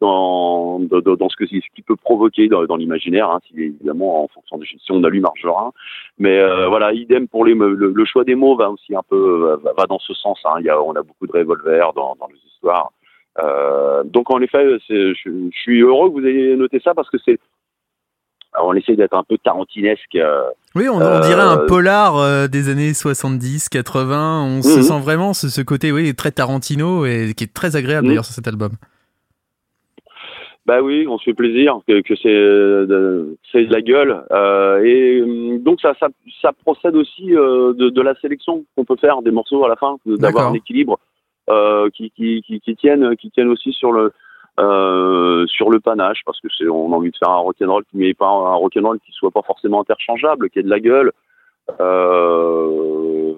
dans, 0.00 0.78
dans, 0.80 1.00
dans 1.00 1.28
ce 1.28 1.36
que 1.36 1.46
ce 1.46 1.56
qui 1.74 1.82
peut 1.82 1.96
provoquer 1.96 2.48
dans, 2.48 2.64
dans 2.64 2.76
l'imaginaire, 2.76 3.30
hein, 3.30 3.40
si, 3.46 3.54
évidemment 3.54 4.24
en 4.24 4.28
fonction 4.28 4.58
de 4.58 4.64
si 4.64 4.78
on 4.90 5.04
a 5.04 5.08
lu 5.08 5.20
Margerin. 5.20 5.72
Mais 6.18 6.38
euh, 6.38 6.68
voilà, 6.68 6.92
idem 6.92 7.28
pour 7.28 7.44
les 7.44 7.54
le, 7.54 7.74
le, 7.74 8.04
choix 8.04 8.24
des 8.24 8.34
mots 8.34 8.56
va 8.56 8.70
aussi 8.70 8.94
un 8.94 9.02
peu 9.08 9.58
va, 9.62 9.72
va 9.76 9.86
dans 9.86 9.98
ce 9.98 10.14
sens. 10.14 10.38
Hein. 10.44 10.56
Il 10.60 10.66
y 10.66 10.70
a, 10.70 10.80
on 10.82 10.94
a 10.94 11.02
beaucoup 11.02 11.26
de 11.26 11.32
revolvers 11.32 11.92
dans, 11.92 12.16
dans 12.18 12.28
les 12.28 12.38
histoires. 12.52 12.92
Euh, 13.42 14.02
donc 14.04 14.30
en 14.30 14.40
effet, 14.40 14.78
je, 14.88 15.14
je, 15.14 15.50
suis 15.52 15.80
heureux 15.80 16.08
que 16.08 16.14
vous 16.14 16.26
ayez 16.26 16.56
noté 16.56 16.80
ça 16.80 16.94
parce 16.94 17.10
que 17.10 17.18
c'est 17.24 17.38
on 18.58 18.74
essaie 18.74 18.96
d'être 18.96 19.14
un 19.14 19.22
peu 19.22 19.38
tarantinesque. 19.38 20.16
Euh, 20.16 20.42
oui, 20.74 20.88
on, 20.88 20.96
on, 20.96 21.20
dirait 21.20 21.40
un 21.40 21.60
euh, 21.60 21.66
polar 21.66 22.16
euh, 22.16 22.48
des 22.48 22.68
années 22.68 22.94
70, 22.94 23.68
80. 23.68 24.42
On 24.44 24.62
se 24.62 24.78
mhm. 24.78 24.82
sent 24.82 25.00
vraiment 25.00 25.34
ce, 25.34 25.48
ce, 25.48 25.60
côté, 25.60 25.92
oui, 25.92 26.14
très 26.14 26.32
Tarantino 26.32 27.06
et 27.06 27.32
qui 27.36 27.44
est 27.44 27.54
très 27.54 27.76
agréable 27.76 28.06
mhm. 28.06 28.10
d'ailleurs 28.10 28.24
sur 28.24 28.34
cet 28.34 28.48
album. 28.48 28.72
Bah 30.70 30.82
oui, 30.82 31.04
on 31.08 31.18
se 31.18 31.24
fait 31.24 31.34
plaisir, 31.34 31.80
que, 31.88 32.00
que 32.00 32.14
c'est 32.14 32.28
de, 32.32 33.36
c'est 33.50 33.64
de 33.64 33.72
la 33.72 33.80
gueule. 33.80 34.22
Euh, 34.30 34.80
et 34.84 35.20
hum, 35.20 35.58
donc 35.58 35.80
ça, 35.80 35.94
ça, 35.98 36.06
ça 36.40 36.52
procède 36.52 36.94
aussi 36.94 37.34
euh, 37.34 37.72
de, 37.72 37.88
de, 37.88 38.00
la 38.00 38.14
sélection 38.20 38.64
qu'on 38.76 38.84
peut 38.84 38.94
faire 38.94 39.20
des 39.20 39.32
morceaux 39.32 39.64
à 39.64 39.68
la 39.68 39.74
fin, 39.74 39.96
d'avoir 40.06 40.46
un 40.46 40.54
équilibre 40.54 41.00
euh, 41.48 41.90
qui, 41.90 42.12
qui, 42.12 42.40
qui, 42.42 42.60
qui, 42.60 42.76
tienne, 42.76 43.16
qui 43.16 43.32
tienne 43.32 43.48
aussi 43.48 43.72
sur 43.72 43.90
le 43.90 44.12
euh, 44.60 45.44
sur 45.48 45.70
le 45.70 45.80
panache, 45.80 46.20
parce 46.24 46.38
que 46.38 46.46
c'est 46.56 46.68
on 46.68 46.92
a 46.92 46.96
envie 46.96 47.10
de 47.10 47.16
faire 47.16 47.30
un 47.30 47.38
rock'n'roll 47.38 47.82
qui 47.86 47.96
mais 47.96 48.14
pas 48.14 48.28
un 48.28 48.54
rock'n'roll 48.54 49.00
qui 49.00 49.10
soit 49.10 49.32
pas 49.32 49.42
forcément 49.42 49.80
interchangeable, 49.80 50.50
qui 50.50 50.60
ait 50.60 50.62
de 50.62 50.70
la 50.70 50.78
gueule. 50.78 51.10
Euh, 51.80 53.34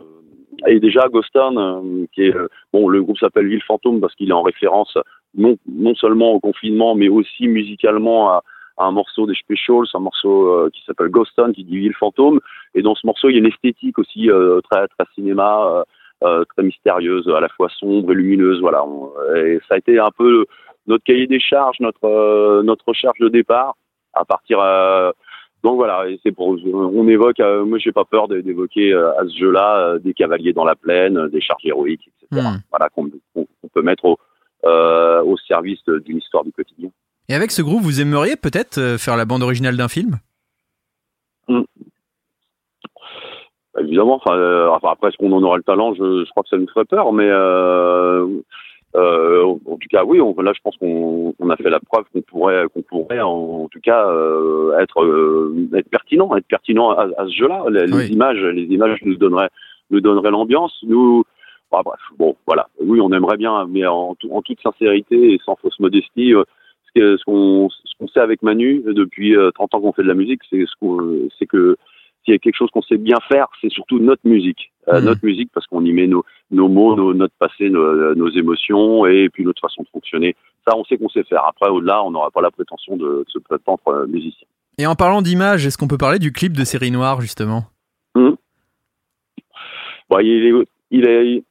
et 0.66 0.80
déjà 0.80 1.08
Ghoston, 1.08 1.58
euh, 1.58 2.06
qui 2.12 2.22
est 2.22 2.34
bon, 2.72 2.88
le 2.88 3.02
groupe 3.02 3.18
s'appelle 3.18 3.48
Ville 3.48 3.62
Fantôme 3.62 4.00
parce 4.00 4.14
qu'il 4.14 4.30
est 4.30 4.34
en 4.34 4.42
référence 4.42 4.96
non, 5.34 5.56
non 5.66 5.94
seulement 5.94 6.32
au 6.32 6.40
confinement, 6.40 6.94
mais 6.94 7.08
aussi 7.08 7.48
musicalement 7.48 8.30
à, 8.30 8.42
un 8.78 8.90
morceau 8.90 9.26
des 9.26 9.34
Specials, 9.34 9.86
un 9.94 10.00
morceau 10.00 10.48
euh, 10.48 10.70
qui 10.72 10.82
s'appelle 10.84 11.08
Ghoston, 11.08 11.52
qui 11.52 11.64
dit 11.64 11.78
Ville 11.78 11.94
Fantôme. 11.94 12.40
Et 12.74 12.82
dans 12.82 12.94
ce 12.94 13.06
morceau, 13.06 13.28
il 13.28 13.34
y 13.34 13.36
a 13.36 13.38
une 13.38 13.46
esthétique 13.46 13.98
aussi 13.98 14.30
euh, 14.30 14.60
très, 14.70 14.88
très 14.88 15.04
cinéma, 15.14 15.84
euh, 16.24 16.44
très 16.54 16.62
mystérieuse, 16.62 17.28
à 17.28 17.40
la 17.40 17.48
fois 17.50 17.68
sombre 17.68 18.12
et 18.12 18.14
lumineuse. 18.14 18.60
Voilà. 18.60 18.84
et 19.36 19.60
ça 19.68 19.74
a 19.74 19.78
été 19.78 19.98
un 19.98 20.10
peu 20.16 20.46
notre 20.86 21.04
cahier 21.04 21.26
des 21.26 21.40
charges, 21.40 21.78
notre, 21.80 22.62
notre 22.62 22.84
recherche 22.86 23.18
de 23.20 23.28
départ 23.28 23.76
à 24.14 24.24
partir. 24.24 24.58
Donc 25.62 25.76
voilà, 25.76 26.08
et 26.08 26.18
c'est 26.22 26.32
pour 26.32 26.48
on 26.48 27.08
évoque. 27.08 27.38
moi, 27.38 27.78
j'ai 27.78 27.92
pas 27.92 28.04
peur 28.04 28.28
d'évoquer 28.28 28.92
à 28.92 29.22
ce 29.26 29.38
jeu-là 29.38 29.98
des 29.98 30.12
cavaliers 30.12 30.52
dans 30.52 30.64
la 30.64 30.74
plaine, 30.74 31.28
des 31.28 31.40
charges 31.40 31.64
héroïques, 31.64 32.08
etc. 32.08 32.42
Hmm. 32.42 32.60
Voilà 32.70 32.88
qu'on 32.88 33.10
peut 33.72 33.82
mettre 33.82 34.04
au, 34.04 34.18
euh, 34.64 35.24
au 35.24 35.36
service 35.38 35.80
d'une 36.04 36.18
histoire 36.18 36.44
du 36.44 36.52
quotidien. 36.52 36.88
Et 37.28 37.34
avec 37.34 37.50
ce 37.50 37.62
groupe, 37.62 37.82
vous 37.82 38.00
aimeriez 38.00 38.36
peut-être 38.36 38.78
euh, 38.78 38.96
faire 38.96 39.16
la 39.16 39.24
bande 39.24 39.42
originale 39.42 39.76
d'un 39.76 39.88
film? 39.88 40.20
Mmh. 41.48 41.62
Évidemment, 43.80 44.20
enfin, 44.22 44.36
euh, 44.36 44.70
après, 44.70 45.08
est-ce 45.08 45.16
qu'on 45.16 45.32
en 45.32 45.42
aura 45.42 45.56
le 45.56 45.64
talent? 45.64 45.94
Je, 45.94 46.24
je, 46.24 46.30
crois 46.30 46.44
que 46.44 46.48
ça 46.50 46.58
nous 46.58 46.68
ferait 46.68 46.84
peur, 46.84 47.12
mais 47.12 47.28
euh, 48.94 49.42
euh, 49.42 49.44
en 49.44 49.76
tout 49.76 49.88
cas, 49.90 50.04
oui, 50.04 50.20
on, 50.20 50.34
là, 50.40 50.52
je 50.54 50.60
pense 50.62 50.76
qu'on 50.76 51.34
on 51.38 51.50
a 51.50 51.56
fait 51.56 51.70
la 51.70 51.80
preuve 51.80 52.04
qu'on 52.12 52.22
pourrait, 52.22 52.64
qu'on 52.72 52.82
pourrait, 52.82 53.20
en, 53.20 53.62
en, 53.64 53.68
tout 53.68 53.80
cas, 53.80 54.06
euh, 54.08 54.78
être, 54.78 55.02
être 55.74 55.88
pertinent, 55.88 56.34
être 56.36 56.46
pertinent 56.46 56.90
à, 56.90 57.08
à 57.16 57.26
ce 57.26 57.32
jeu-là. 57.32 57.64
Les, 57.70 57.92
oui. 57.92 58.08
les, 58.08 58.12
images, 58.12 58.42
les 58.42 58.64
images 58.64 58.98
nous 59.02 59.16
donneraient, 59.16 59.50
nous 59.90 60.00
donneraient 60.00 60.30
l'ambiance. 60.30 60.78
Nous, 60.86 61.24
Bon, 61.72 61.80
bref, 61.82 62.00
bon, 62.18 62.36
voilà. 62.46 62.68
Oui, 62.84 63.00
on 63.00 63.10
aimerait 63.12 63.38
bien, 63.38 63.66
mais 63.66 63.86
en, 63.86 64.14
en 64.30 64.42
toute 64.42 64.60
sincérité 64.60 65.32
et 65.32 65.40
sans 65.42 65.56
fausse 65.56 65.80
modestie, 65.80 66.34
euh, 66.34 66.44
ce 67.16 67.24
qu'on 67.24 67.70
ce 67.70 67.94
qu'on 67.98 68.08
sait 68.08 68.20
avec 68.20 68.42
Manu 68.42 68.82
depuis 68.84 69.34
30 69.54 69.74
euh, 69.74 69.76
ans 69.76 69.80
qu'on 69.80 69.92
fait 69.92 70.02
de 70.02 70.08
la 70.08 70.14
musique, 70.14 70.42
c'est 70.50 70.66
ce 70.66 70.72
qu'on 70.78 71.28
c'est 71.38 71.46
que 71.46 71.78
s'il 72.24 72.34
y 72.34 72.36
a 72.36 72.38
quelque 72.38 72.56
chose 72.56 72.70
qu'on 72.70 72.82
sait 72.82 72.98
bien 72.98 73.18
faire, 73.28 73.46
c'est 73.60 73.70
surtout 73.70 73.98
notre 73.98 74.22
musique. 74.24 74.72
Euh, 74.88 75.00
mmh. 75.00 75.04
Notre 75.04 75.24
musique, 75.24 75.50
parce 75.52 75.66
qu'on 75.66 75.84
y 75.84 75.92
met 75.92 76.06
nos, 76.06 76.24
nos 76.50 76.68
mots, 76.68 76.96
nos, 76.96 77.14
notre 77.14 77.34
passé, 77.38 77.70
nos, 77.70 78.14
nos, 78.14 78.30
émotions 78.30 79.06
et 79.06 79.28
puis 79.28 79.44
notre 79.44 79.60
façon 79.60 79.82
de 79.82 79.88
fonctionner. 79.88 80.34
Ça, 80.66 80.76
on 80.76 80.84
sait 80.84 80.98
qu'on 80.98 81.08
sait 81.08 81.22
faire. 81.24 81.44
Après, 81.46 81.68
au-delà, 81.68 82.02
on 82.04 82.10
n'aura 82.10 82.30
pas 82.30 82.40
la 82.40 82.50
prétention 82.50 82.96
de, 82.96 83.24
de 83.24 83.24
se 83.28 83.38
prétendre 83.38 83.80
euh, 83.88 84.06
musicien. 84.06 84.46
Et 84.78 84.86
en 84.86 84.94
parlant 84.94 85.22
d'image, 85.22 85.66
est-ce 85.66 85.78
qu'on 85.78 85.88
peut 85.88 85.98
parler 85.98 86.18
du 86.18 86.32
clip 86.32 86.56
de 86.56 86.64
Série 86.64 86.90
Noire, 86.90 87.20
justement? 87.20 87.64
Mmh. 88.14 88.30
bon, 90.10 90.18
il, 90.18 90.46
est, 90.46 90.66
il, 90.90 91.06
est, 91.06 91.44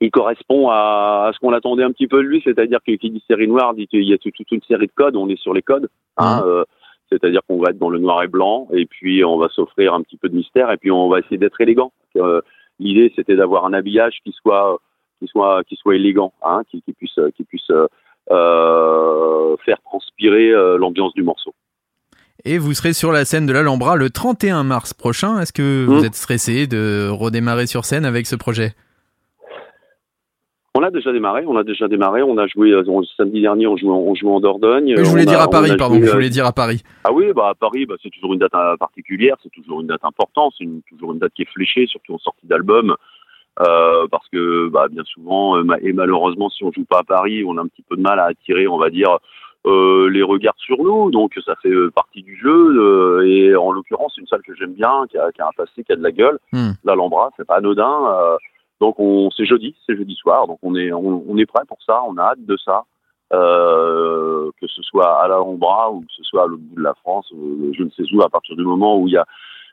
il 0.00 0.10
correspond 0.10 0.68
à, 0.68 1.26
à 1.28 1.32
ce 1.32 1.38
qu'on 1.38 1.52
attendait 1.52 1.84
un 1.84 1.92
petit 1.92 2.08
peu 2.08 2.22
de 2.22 2.28
lui, 2.28 2.40
c'est-à-dire 2.44 2.80
qu'il 2.82 2.98
dit 2.98 3.22
série 3.28 3.48
noire, 3.48 3.74
dit 3.74 3.86
qu'il 3.86 4.04
y 4.04 4.14
a 4.14 4.18
toute, 4.18 4.34
une 4.50 4.62
série 4.62 4.86
de 4.86 4.92
codes, 4.94 5.16
on 5.16 5.28
est 5.28 5.40
sur 5.40 5.52
les 5.52 5.62
codes, 5.62 5.88
hein, 6.16 6.42
euh, 6.44 6.64
c'est-à-dire 7.10 7.40
qu'on 7.46 7.58
va 7.58 7.70
être 7.70 7.78
dans 7.78 7.90
le 7.90 7.98
noir 7.98 8.22
et 8.22 8.28
blanc, 8.28 8.68
et 8.72 8.86
puis 8.86 9.24
on 9.24 9.38
va 9.38 9.48
s'offrir 9.48 9.94
un 9.94 10.02
petit 10.02 10.16
peu 10.16 10.28
de 10.28 10.36
mystère, 10.36 10.70
et 10.70 10.76
puis 10.76 10.90
on 10.90 11.08
va 11.08 11.20
essayer 11.20 11.38
d'être 11.38 11.60
élégant. 11.60 11.92
Euh, 12.16 12.40
L'idée, 12.78 13.12
c'était 13.14 13.36
d'avoir 13.36 13.66
un 13.66 13.74
habillage 13.74 14.20
qui 14.24 14.32
soit 14.32 14.80
qui 15.18 15.26
soit 15.26 15.62
qui 15.64 15.76
soit 15.76 15.96
élégant, 15.96 16.32
hein, 16.42 16.62
qui, 16.70 16.80
qui 16.80 16.94
puisse 16.94 17.18
qui 17.36 17.44
puisse 17.44 17.70
faire 18.26 19.82
transpirer 19.84 20.52
l'ambiance 20.78 21.12
du 21.12 21.22
morceau. 21.22 21.52
Et 22.44 22.58
vous 22.58 22.72
serez 22.72 22.92
sur 22.92 23.12
la 23.12 23.24
scène 23.24 23.46
de 23.46 23.52
l'Alhambra 23.52 23.96
le 23.96 24.08
31 24.08 24.64
mars 24.64 24.94
prochain. 24.94 25.40
Est-ce 25.40 25.52
que 25.52 25.84
vous 25.84 26.00
mmh. 26.00 26.04
êtes 26.06 26.14
stressé 26.14 26.66
de 26.66 27.08
redémarrer 27.10 27.66
sur 27.66 27.84
scène 27.84 28.04
avec 28.04 28.26
ce 28.26 28.36
projet? 28.36 28.72
On 30.80 30.82
a 30.82 30.90
déjà 30.90 31.12
démarré, 31.12 31.44
on 31.46 31.56
a 31.56 31.64
déjà 31.64 31.88
démarré, 31.88 32.22
on 32.22 32.38
a 32.38 32.46
joué 32.46 32.72
euh, 32.72 32.82
samedi 33.16 33.42
dernier, 33.42 33.66
on 33.66 33.76
jouait, 33.76 33.90
on 33.90 34.14
jouait 34.14 34.30
en 34.30 34.40
Dordogne. 34.40 34.94
je 34.96 35.02
voulais 35.02 35.26
dire 35.26 35.40
à 35.40 35.48
Paris, 35.48 35.72
pardon, 35.76 36.00
je 36.02 36.10
voulais 36.10 36.30
dire 36.30 36.46
à 36.46 36.52
Paris. 36.52 36.82
Ah 37.04 37.12
oui, 37.12 37.32
bah 37.34 37.50
à 37.50 37.54
Paris, 37.54 37.86
bah, 37.86 37.96
c'est 38.02 38.10
toujours 38.10 38.32
une 38.32 38.38
date 38.38 38.54
euh, 38.54 38.76
particulière, 38.76 39.36
c'est 39.42 39.50
toujours 39.50 39.82
une 39.82 39.88
date 39.88 40.04
importante, 40.04 40.54
c'est 40.58 40.66
toujours 40.88 41.12
une 41.12 41.18
date 41.18 41.32
qui 41.34 41.42
est 41.42 41.52
fléchée, 41.52 41.86
surtout 41.86 42.14
en 42.14 42.18
sortie 42.18 42.46
d'album, 42.46 42.96
euh, 43.60 44.06
parce 44.10 44.26
que 44.28 44.68
bah, 44.68 44.86
bien 44.90 45.04
souvent, 45.04 45.60
et 45.82 45.92
malheureusement, 45.92 46.48
si 46.48 46.64
on 46.64 46.72
joue 46.72 46.84
pas 46.84 47.00
à 47.00 47.04
Paris, 47.04 47.44
on 47.46 47.58
a 47.58 47.60
un 47.60 47.66
petit 47.66 47.82
peu 47.82 47.96
de 47.96 48.02
mal 48.02 48.18
à 48.18 48.24
attirer, 48.24 48.66
on 48.66 48.78
va 48.78 48.88
dire, 48.88 49.18
les 49.66 50.22
regards 50.22 50.56
sur 50.56 50.82
nous, 50.82 51.10
donc 51.10 51.38
ça 51.44 51.54
fait 51.62 51.74
partie 51.94 52.22
du 52.22 52.38
jeu. 52.42 53.26
et 53.26 53.54
en 53.54 53.70
l'occurrence, 53.72 54.16
une 54.16 54.26
salle 54.26 54.42
que 54.42 54.54
j'aime 54.54 54.72
bien, 54.72 55.04
qui 55.10 55.18
a, 55.18 55.30
qui 55.32 55.42
a, 55.42 55.48
un 55.48 55.52
passé, 55.54 55.84
qui 55.84 55.92
a 55.92 55.96
de 55.96 56.02
la 56.02 56.12
gueule, 56.12 56.38
hmm. 56.52 56.70
l'Alhambra, 56.84 57.30
c'est 57.36 57.46
pas 57.46 57.56
anodin. 57.56 58.38
Donc 58.80 58.98
on, 58.98 59.30
c'est 59.36 59.44
jeudi, 59.44 59.76
c'est 59.86 59.96
jeudi 59.96 60.14
soir, 60.14 60.46
donc 60.46 60.58
on 60.62 60.74
est, 60.74 60.92
on, 60.92 61.36
est 61.36 61.46
prêt 61.46 61.64
pour 61.68 61.78
ça, 61.84 62.00
on 62.08 62.16
a 62.16 62.22
hâte 62.22 62.44
de 62.44 62.56
ça, 62.56 62.84
euh, 63.32 64.50
que 64.60 64.66
ce 64.66 64.82
soit 64.82 65.22
à 65.22 65.28
la 65.28 65.36
Lombra 65.36 65.92
ou 65.92 66.00
que 66.00 66.12
ce 66.16 66.22
soit 66.22 66.44
à 66.44 66.46
l'autre 66.46 66.62
bout 66.62 66.76
de 66.76 66.82
la 66.82 66.94
France, 66.94 67.26
je 67.30 67.82
ne 67.82 67.90
sais 67.90 68.02
où, 68.14 68.22
à 68.22 68.30
partir 68.30 68.56
du 68.56 68.64
moment 68.64 68.98
où 68.98 69.06
il 69.06 69.12
y 69.12 69.18
a 69.18 69.26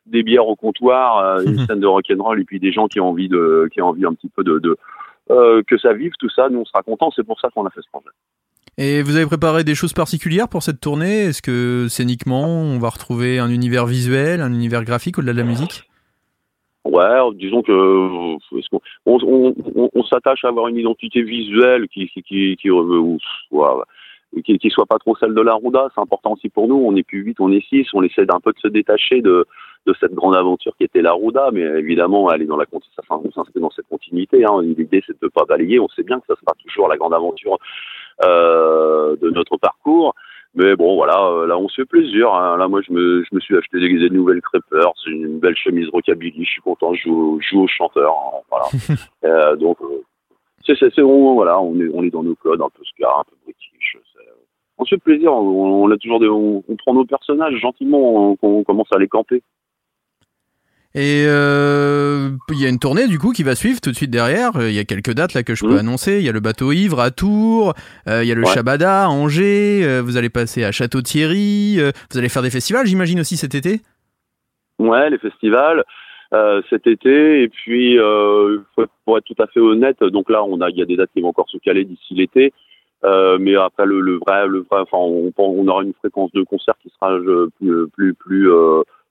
des 0.05 0.23
bières 0.23 0.47
au 0.47 0.55
comptoir, 0.57 1.19
euh, 1.19 1.43
une 1.45 1.57
scène 1.67 1.79
de 1.79 1.87
rock'n'roll 1.87 2.41
et 2.41 2.43
puis 2.43 2.59
des 2.59 2.73
gens 2.73 2.87
qui 2.87 2.99
ont 2.99 3.09
envie 3.09 3.29
de, 3.29 3.69
qui 3.71 3.81
ont 3.81 3.87
envie 3.87 4.05
un 4.05 4.13
petit 4.13 4.29
peu 4.29 4.43
de, 4.43 4.59
de 4.59 4.77
euh, 5.29 5.63
que 5.65 5.77
ça 5.77 5.93
vive, 5.93 6.11
tout 6.19 6.29
ça, 6.29 6.49
nous 6.49 6.59
on 6.59 6.65
sera 6.65 6.83
contents, 6.83 7.11
c'est 7.15 7.25
pour 7.25 7.39
ça 7.39 7.49
qu'on 7.49 7.65
a 7.65 7.69
fait 7.69 7.81
ce 7.81 7.89
projet. 7.89 8.09
Et 8.77 9.01
vous 9.01 9.15
avez 9.15 9.25
préparé 9.25 9.63
des 9.63 9.73
choses 9.73 9.93
particulières 9.93 10.47
pour 10.47 10.61
cette 10.61 10.79
tournée? 10.79 11.23
Est-ce 11.23 11.41
que 11.41 11.87
scéniquement, 11.89 12.45
on 12.45 12.77
va 12.77 12.89
retrouver 12.89 13.39
un 13.39 13.49
univers 13.49 13.87
visuel, 13.87 14.41
un 14.41 14.53
univers 14.53 14.83
graphique 14.83 15.17
au-delà 15.17 15.33
de 15.33 15.39
la 15.39 15.45
musique? 15.45 15.86
Ouais, 16.87 17.19
disons 17.35 17.61
que 17.61 17.71
on, 17.71 18.39
on, 19.05 19.53
on, 19.93 20.03
s'attache 20.03 20.43
à 20.45 20.49
avoir 20.49 20.67
une 20.67 20.77
identité 20.77 21.21
visuelle 21.21 21.87
qui 21.89 22.07
qui 22.07 22.23
qui, 22.23 22.57
qui, 22.57 22.69
soit, 24.69 24.85
pas 24.85 24.99
trop 24.99 25.15
celle 25.17 25.33
de 25.33 25.41
la 25.41 25.53
Rouda. 25.53 25.89
C'est 25.93 26.01
important 26.01 26.33
aussi 26.33 26.49
pour 26.49 26.67
nous. 26.67 26.75
On 26.75 26.95
est 26.95 27.03
plus 27.03 27.23
vite, 27.23 27.39
on 27.39 27.51
est 27.51 27.65
six. 27.67 27.87
On 27.93 28.03
essaie 28.03 28.25
d'un 28.25 28.39
peu 28.39 28.53
de 28.53 28.59
se 28.59 28.67
détacher 28.67 29.21
de 29.21 29.45
de 29.85 29.95
cette 29.99 30.13
grande 30.13 30.35
aventure 30.35 30.75
qui 30.77 30.83
était 30.83 31.01
la 31.01 31.13
Rouda, 31.13 31.49
mais 31.53 31.61
évidemment, 31.61 32.29
elle 32.31 32.45
dans 32.45 32.57
la 32.57 32.65
ça 32.95 33.03
s'inscrit 33.07 33.61
dans 33.61 33.71
cette 33.71 33.87
continuité. 33.87 34.45
Hein. 34.45 34.61
L'idée, 34.61 35.01
c'est 35.07 35.13
de 35.13 35.25
ne 35.25 35.29
pas 35.29 35.45
balayer. 35.45 35.79
On 35.79 35.87
sait 35.89 36.03
bien 36.03 36.19
que 36.19 36.27
ça 36.27 36.35
sera 36.35 36.53
toujours 36.61 36.89
la 36.89 36.97
grande 36.97 37.13
aventure 37.13 37.57
euh, 38.25 39.15
de 39.15 39.29
notre 39.29 39.57
parcours. 39.57 40.13
Mais 40.55 40.75
bon, 40.75 40.95
voilà, 40.95 41.27
euh, 41.27 41.47
là, 41.47 41.57
on 41.57 41.67
se 41.67 41.81
fait 41.81 41.85
plaisir. 41.85 42.33
Hein. 42.33 42.57
Là, 42.57 42.67
moi, 42.67 42.81
je 42.81 42.91
me, 42.91 43.23
je 43.23 43.35
me 43.35 43.39
suis 43.39 43.55
acheté 43.55 43.79
des, 43.79 43.89
des 43.99 44.09
nouvelles 44.09 44.41
crêpeurs. 44.41 44.93
C'est 45.03 45.11
une 45.11 45.39
belle 45.39 45.55
chemise 45.55 45.87
rockabilly. 45.89 46.45
Je 46.45 46.49
suis 46.49 46.61
content. 46.61 46.93
Je 46.93 47.03
joue, 47.03 47.39
joue 47.41 47.63
au 47.63 47.67
chanteur. 47.67 48.13
Hein, 48.13 48.39
voilà. 48.49 48.65
euh, 49.25 49.55
donc, 49.55 49.77
euh, 49.81 50.03
c'est, 50.65 50.77
c'est, 50.79 50.93
c'est 50.95 51.01
bon, 51.01 51.35
voilà, 51.35 51.61
on 51.61 51.79
est, 51.79 51.89
on 51.93 52.03
est 52.03 52.09
dans 52.09 52.23
nos 52.23 52.35
codes, 52.35 52.61
un 52.61 52.69
peu 52.69 52.83
ska, 52.85 53.07
un 53.19 53.23
peu 53.23 53.35
british. 53.43 53.97
On 54.79 54.85
se 54.85 54.95
fait 54.95 55.01
plaisir. 55.01 55.33
On, 55.33 55.85
on 55.85 55.91
a 55.91 55.97
toujours 55.97 56.19
des, 56.19 56.27
on, 56.27 56.63
on, 56.67 56.75
prend 56.75 56.93
nos 56.93 57.05
personnages 57.05 57.55
gentiment. 57.59 58.31
On, 58.31 58.37
on 58.41 58.63
commence 58.63 58.91
à 58.91 58.99
les 58.99 59.07
camper. 59.07 59.41
Et 60.95 61.25
euh, 61.27 61.96
il 62.55 62.61
y 62.61 62.65
a 62.65 62.69
une 62.69 62.79
tournée 62.79 63.07
du 63.07 63.19
coup 63.19 63.31
qui 63.31 63.43
va 63.43 63.55
suivre 63.55 63.81
tout 63.81 63.91
de 63.91 63.95
suite 63.95 64.09
derrière. 64.09 64.51
Il 64.55 64.71
y 64.71 64.79
a 64.79 64.85
quelques 64.85 65.13
dates 65.13 65.33
là 65.33 65.43
que 65.43 65.53
je 65.53 65.65
peux 65.65 65.75
mmh. 65.75 65.79
annoncer. 65.79 66.17
Il 66.19 66.25
y 66.25 66.29
a 66.29 66.31
le 66.31 66.39
bateau 66.39 66.71
ivre 66.71 66.99
à 66.99 67.11
Tours, 67.11 67.73
euh, 68.07 68.23
il 68.23 68.29
y 68.29 68.31
a 68.31 68.35
le 68.35 68.45
Shabada 68.45 69.03
à 69.03 69.07
Angers. 69.09 69.81
Euh, 69.83 70.01
vous 70.01 70.15
allez 70.17 70.29
passer 70.29 70.63
à 70.63 70.71
Château-Thierry. 70.71 71.79
vous 72.11 72.17
allez 72.17 72.29
faire 72.29 72.41
des 72.41 72.49
festivals, 72.49 72.85
j'imagine 72.85 73.19
aussi 73.19 73.35
cet 73.35 73.53
été? 73.53 73.81
Ouais, 74.79 75.09
les 75.09 75.17
festivals 75.17 75.83
cet 76.69 76.87
été. 76.87 77.43
Et 77.43 77.49
puis 77.49 77.97
pour 79.05 79.17
être 79.17 79.25
tout 79.25 79.41
à 79.41 79.47
fait 79.47 79.59
honnête, 79.59 80.01
donc 80.03 80.29
là 80.29 80.43
on 80.43 80.61
a 80.61 80.69
il 80.69 80.77
y 80.77 80.81
a 80.81 80.85
des 80.85 80.95
dates 80.95 81.11
qui 81.13 81.21
vont 81.21 81.29
encore 81.29 81.49
se 81.49 81.57
caler 81.57 81.83
d'ici 81.83 82.13
l'été. 82.13 82.53
mais 83.03 83.55
après 83.55 83.85
le, 83.85 83.99
le, 83.99 84.19
vrai, 84.25 84.47
le 84.47 84.59
vrai, 84.59 84.81
enfin 84.81 84.97
on, 84.97 85.31
on, 85.37 85.67
aura 85.67 85.83
une 85.83 85.93
fréquence 85.93 86.31
de 86.31 86.43
concert 86.43 86.75
qui 86.81 86.89
sera 86.89 87.17
plus 87.59 87.87
plus 87.89 88.13
plus 88.13 88.49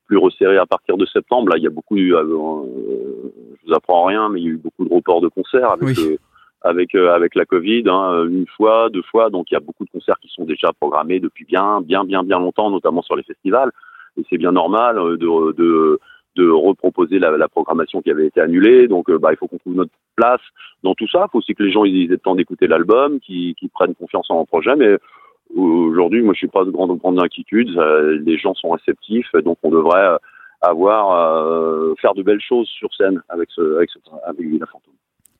plus 0.06 0.16
resserré 0.16 0.56
à 0.58 0.66
partir 0.66 0.96
de 0.96 1.06
septembre. 1.06 1.50
Là, 1.50 1.56
il 1.58 1.64
y 1.64 1.66
a 1.66 1.70
beaucoup, 1.70 1.96
euh, 1.96 2.22
euh, 2.22 3.32
je 3.62 3.66
vous 3.66 3.74
apprends 3.74 4.04
rien, 4.04 4.28
mais 4.28 4.40
il 4.40 4.44
y 4.44 4.48
a 4.48 4.52
eu 4.52 4.56
beaucoup 4.56 4.84
de 4.84 4.94
reports 4.94 5.20
de 5.20 5.28
concerts 5.28 5.70
avec 5.70 5.98
euh, 5.98 6.16
avec 6.62 6.94
avec 6.94 7.34
la 7.34 7.44
Covid, 7.44 7.84
hein, 7.86 8.24
une 8.28 8.46
fois, 8.56 8.88
deux 8.90 9.02
fois. 9.02 9.30
Donc 9.30 9.50
il 9.50 9.54
y 9.54 9.56
a 9.56 9.60
beaucoup 9.60 9.84
de 9.84 9.90
concerts 9.90 10.18
qui 10.20 10.28
sont 10.28 10.44
déjà 10.44 10.72
programmés 10.72 11.20
depuis 11.20 11.44
bien, 11.44 11.80
bien, 11.80 12.04
bien, 12.04 12.22
bien 12.22 12.38
longtemps, 12.38 12.70
notamment 12.70 13.02
sur 13.02 13.16
les 13.16 13.22
festivals. 13.22 13.70
Et 14.16 14.22
c'est 14.30 14.38
bien 14.38 14.52
normal 14.52 14.96
de, 14.96 15.52
de 15.52 16.00
de 16.36 16.50
reproposer 16.50 17.18
la, 17.18 17.30
la, 17.30 17.48
programmation 17.48 18.02
qui 18.02 18.10
avait 18.10 18.26
été 18.26 18.42
annulée. 18.42 18.88
Donc, 18.88 19.10
bah, 19.10 19.30
il 19.32 19.38
faut 19.38 19.48
qu'on 19.48 19.56
trouve 19.56 19.74
notre 19.74 19.92
place 20.16 20.42
dans 20.82 20.94
tout 20.94 21.08
ça. 21.08 21.24
Il 21.26 21.30
faut 21.32 21.38
aussi 21.38 21.54
que 21.54 21.62
les 21.62 21.72
gens 21.72 21.84
ils 21.84 22.04
aient 22.04 22.08
le 22.08 22.18
temps 22.18 22.34
d'écouter 22.34 22.66
l'album, 22.66 23.20
qu'ils 23.20 23.54
prennent 23.72 23.94
confiance 23.94 24.30
en 24.30 24.44
projet. 24.44 24.76
Mais 24.76 24.98
Aujourd'hui, 25.56 26.22
moi, 26.22 26.34
je 26.34 26.38
suis 26.38 26.48
pas 26.48 26.64
de 26.64 26.70
grande, 26.70 26.98
grande 26.98 27.18
inquiétude. 27.18 27.70
Les 28.24 28.38
gens 28.38 28.54
sont 28.54 28.70
réceptifs, 28.70 29.30
donc 29.44 29.58
on 29.62 29.70
devrait 29.70 30.04
euh, 30.04 30.16
avoir 30.60 31.12
euh, 31.12 31.94
faire 32.00 32.14
de 32.14 32.22
belles 32.22 32.40
choses 32.46 32.68
sur 32.68 32.92
scène 32.94 33.22
avec 33.28 33.48
ce, 33.54 33.76
avec, 33.76 33.90
ce, 33.90 33.98
avec 34.26 34.46
Villa 34.46 34.66
Fantôme. 34.66 34.94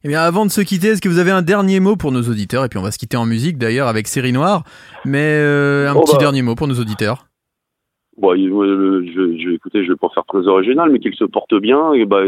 Eh 0.05 0.09
bien, 0.09 0.21
avant 0.21 0.47
de 0.47 0.51
se 0.51 0.61
quitter, 0.61 0.89
est-ce 0.89 1.03
que 1.03 1.09
vous 1.09 1.19
avez 1.19 1.33
un 1.33 1.43
dernier 1.43 1.81
mot 1.81 1.97
pour 1.97 2.13
nos 2.13 2.23
auditeurs? 2.23 2.65
Et 2.65 2.69
puis, 2.69 2.79
on 2.79 2.83
va 2.83 2.93
se 2.93 2.99
quitter 2.99 3.17
en 3.17 3.27
musique 3.27 3.59
d'ailleurs 3.59 3.89
avec 3.89 4.07
Série 4.07 4.33
Noire. 4.33 4.63
Mais 5.05 5.41
euh, 5.41 5.91
un 5.91 5.95
oh, 5.95 6.03
petit 6.03 6.15
bah. 6.15 6.21
dernier 6.21 6.43
mot 6.43 6.55
pour 6.55 6.69
nos 6.69 6.79
auditeurs. 6.81 7.27
Bon, 8.17 8.35
je, 8.35 9.37
je, 9.39 9.51
écoutez, 9.51 9.85
je 9.85 9.91
vais 9.91 9.97
pas 9.97 10.09
faire 10.15 10.25
très 10.25 10.47
original, 10.47 10.91
mais 10.91 10.99
qu'ils 11.01 11.15
se 11.15 11.25
portent 11.25 11.61
bien, 11.61 11.93
et 11.93 12.07
bah, 12.07 12.23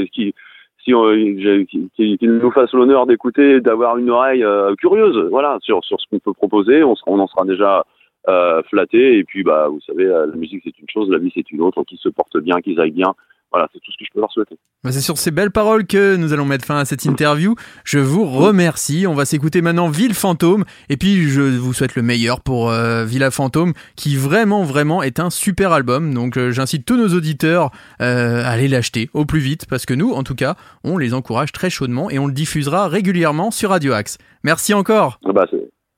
qui, 0.92 1.90
si 1.97 2.18
qu'il 2.18 2.33
nous 2.33 2.50
fasse 2.50 2.73
l'honneur 2.73 3.07
d'écouter, 3.07 3.61
d'avoir 3.61 3.99
une 3.99 4.11
oreille 4.11 4.45
euh, 4.45 4.75
curieuse, 4.76 5.28
voilà, 5.30 5.59
sur 5.61 5.80
ce 5.85 5.95
qu'on 6.11 6.18
peut 6.18 6.33
proposer. 6.33 6.83
On, 6.83 6.95
on 7.07 7.18
en 7.18 7.26
sera 7.26 7.45
déjà 7.45 7.85
euh, 8.28 8.62
flatté. 8.64 9.18
Et 9.18 9.25
puis, 9.25 9.42
bah, 9.42 9.68
vous 9.68 9.80
savez, 9.80 10.04
la 10.04 10.26
musique 10.35 10.62
c'est 10.64 10.78
une 10.78 10.88
chose, 10.88 11.11
la 11.11 11.18
vie 11.18 11.33
c'est 11.35 11.50
une 11.50 11.61
autre. 11.61 11.83
Qu'ils 11.85 11.99
se 11.99 12.09
portent 12.09 12.38
bien, 12.38 12.61
qu'ils 12.61 12.80
aillent 12.80 12.90
bien, 12.90 13.14
voilà, 13.50 13.68
c'est 13.72 13.80
tout 13.80 13.90
ce 13.92 13.96
que 13.96 14.04
je 14.04 14.10
peux 14.12 14.20
leur 14.20 14.30
souhaiter. 14.30 14.56
Bah, 14.84 14.92
c'est 14.92 15.00
sur 15.00 15.16
ces 15.16 15.30
belles 15.30 15.50
paroles 15.50 15.86
que 15.86 16.16
nous 16.16 16.32
allons 16.32 16.44
mettre 16.44 16.64
fin 16.64 16.78
à 16.78 16.84
cette 16.84 17.04
interview. 17.04 17.54
Je 17.84 17.98
vous 17.98 18.26
remercie. 18.26 19.06
On 19.06 19.14
va 19.14 19.24
s'écouter 19.24 19.62
maintenant 19.62 19.88
Ville 19.88 20.14
Fantôme. 20.14 20.64
Et 20.88 20.96
puis, 20.96 21.22
je 21.22 21.40
vous 21.40 21.72
souhaite 21.72 21.96
le 21.96 22.02
meilleur 22.02 22.42
pour 22.42 22.70
euh, 22.70 23.04
Villa 23.04 23.30
Fantôme, 23.30 23.72
qui 23.96 24.16
vraiment, 24.16 24.64
vraiment 24.64 25.02
est 25.02 25.18
un 25.18 25.30
super 25.30 25.72
album. 25.72 26.12
Donc, 26.12 26.36
euh, 26.36 26.50
j'incite 26.50 26.84
tous 26.84 26.96
nos 26.96 27.08
auditeurs 27.08 27.70
euh, 28.02 28.44
à 28.44 28.50
aller 28.50 28.68
l'acheter 28.68 29.08
au 29.14 29.24
plus 29.24 29.40
vite, 29.40 29.66
parce 29.68 29.86
que 29.86 29.94
nous, 29.94 30.12
en 30.12 30.22
tout 30.22 30.34
cas, 30.34 30.54
on 30.84 30.98
les 30.98 31.14
encourage 31.14 31.52
très 31.52 31.70
chaudement 31.70 32.10
et 32.10 32.18
on 32.18 32.26
le 32.26 32.32
diffusera 32.32 32.88
régulièrement 32.88 33.50
sur 33.50 33.70
Radio 33.70 33.94
Axe. 33.94 34.18
Merci 34.44 34.74
encore. 34.74 35.18
Ah 35.24 35.32
bah, 35.32 35.46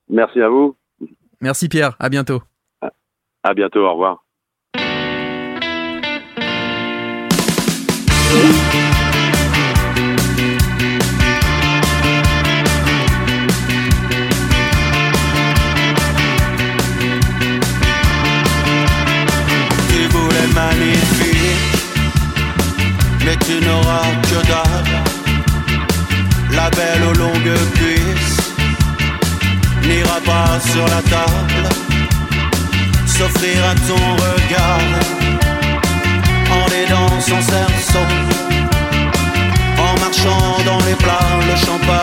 merci 0.09 0.41
à 0.41 0.49
vous. 0.49 0.77
Merci 1.41 1.69
Pierre. 1.69 1.97
À 1.99 2.09
bientôt. 2.09 2.43
À 3.43 3.55
bientôt. 3.55 3.81
Au 3.81 3.93
revoir. 3.93 4.30
Sur 30.73 30.85
la 30.87 31.03
table, 31.03 31.69
s'offrir 33.07 33.65
à 33.65 33.75
ton 33.87 33.95
regard 33.95 35.50
en 36.93 37.07
aidant 37.07 37.67
son. 37.81 38.07
En 39.79 40.01
marchant 40.01 40.57
dans 40.65 40.85
les 40.87 40.95
plats, 40.95 41.39
le 41.47 41.57
champagne 41.57 42.00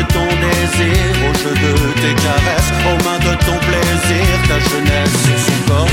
de 0.00 0.06
ton 0.12 0.24
désir, 0.24 0.96
au 1.28 1.34
jeu 1.42 1.54
de 1.54 1.72
tes 2.00 2.14
caresses, 2.22 2.72
aux 2.88 2.98
mains 3.04 3.18
de 3.18 3.34
ton 3.44 3.58
plaisir, 3.68 4.26
ta 4.48 4.58
jeunesse 4.58 5.16
sur 5.24 5.38
son 5.46 5.58
corps, 5.68 5.88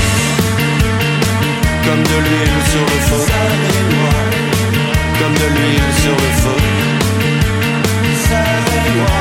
comme 1.84 2.02
de 2.02 2.18
l'huile 2.24 2.60
sur 2.72 2.84
le 2.92 2.98
feu, 3.08 3.24
comme 5.18 5.34
de 5.34 5.48
l'huile 5.54 5.92
sur 6.02 6.16
le 6.24 6.30
feu. 6.42 6.58
Savez-moi, 8.28 9.18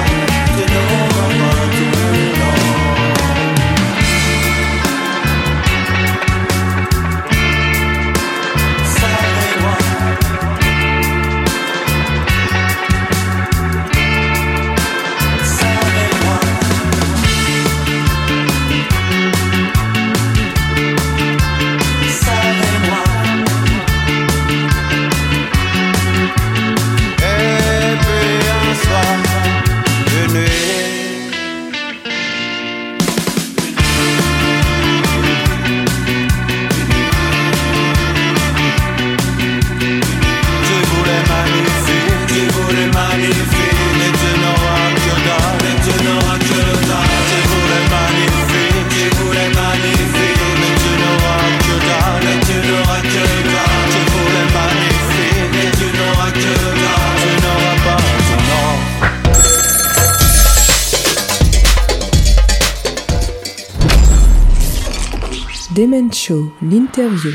Show, 66.27 66.51
l'interview. 66.61 67.31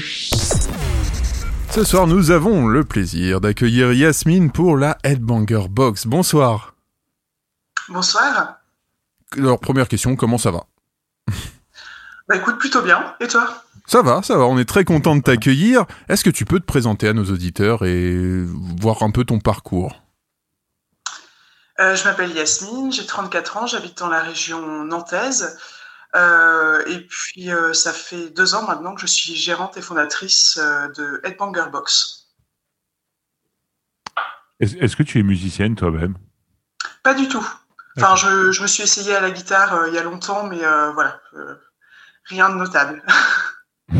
Ce 1.70 1.82
soir, 1.82 2.06
nous 2.06 2.30
avons 2.30 2.66
le 2.66 2.84
plaisir 2.84 3.40
d'accueillir 3.40 3.90
Yasmine 3.94 4.52
pour 4.52 4.76
la 4.76 4.98
Headbanger 5.02 5.68
Box. 5.70 6.06
Bonsoir. 6.06 6.74
Bonsoir. 7.88 8.58
Alors, 9.34 9.58
première 9.60 9.88
question, 9.88 10.14
comment 10.14 10.36
ça 10.36 10.50
va? 10.50 10.66
Bah 12.28 12.36
écoute, 12.36 12.58
plutôt 12.58 12.82
bien. 12.82 13.14
Et 13.20 13.28
toi? 13.28 13.64
Ça 13.86 14.02
va, 14.02 14.22
ça 14.22 14.36
va, 14.36 14.44
on 14.44 14.58
est 14.58 14.68
très 14.68 14.84
content 14.84 15.16
de 15.16 15.22
t'accueillir. 15.22 15.86
Est-ce 16.10 16.22
que 16.22 16.28
tu 16.28 16.44
peux 16.44 16.60
te 16.60 16.66
présenter 16.66 17.08
à 17.08 17.14
nos 17.14 17.24
auditeurs 17.24 17.86
et 17.86 18.44
voir 18.78 19.02
un 19.02 19.10
peu 19.10 19.24
ton 19.24 19.38
parcours? 19.38 20.02
Euh, 21.80 21.96
Je 21.96 22.04
m'appelle 22.04 22.32
Yasmine, 22.32 22.92
j'ai 22.92 23.06
34 23.06 23.56
ans, 23.56 23.66
j'habite 23.66 23.96
dans 23.96 24.10
la 24.10 24.20
région 24.20 24.84
nantaise. 24.84 25.56
Euh, 26.14 26.84
et 26.86 27.00
puis, 27.06 27.50
euh, 27.50 27.72
ça 27.72 27.92
fait 27.92 28.30
deux 28.30 28.54
ans 28.54 28.66
maintenant 28.66 28.94
que 28.94 29.00
je 29.00 29.06
suis 29.06 29.34
gérante 29.34 29.76
et 29.76 29.82
fondatrice 29.82 30.58
euh, 30.58 30.88
de 30.88 31.20
Headbanger 31.24 31.70
Box. 31.70 32.28
Est-ce 34.60 34.94
que 34.94 35.02
tu 35.02 35.18
es 35.18 35.22
musicienne 35.22 35.74
toi-même? 35.74 36.16
Pas 37.02 37.14
du 37.14 37.26
tout. 37.28 37.46
Enfin, 37.96 38.14
je, 38.16 38.52
je 38.52 38.62
me 38.62 38.66
suis 38.66 38.82
essayée 38.84 39.14
à 39.14 39.20
la 39.20 39.30
guitare 39.30 39.74
euh, 39.74 39.88
il 39.88 39.94
y 39.94 39.98
a 39.98 40.02
longtemps, 40.02 40.46
mais 40.46 40.64
euh, 40.64 40.92
voilà, 40.92 41.20
euh, 41.34 41.56
rien 42.24 42.48
de 42.48 42.54
notable. 42.56 43.02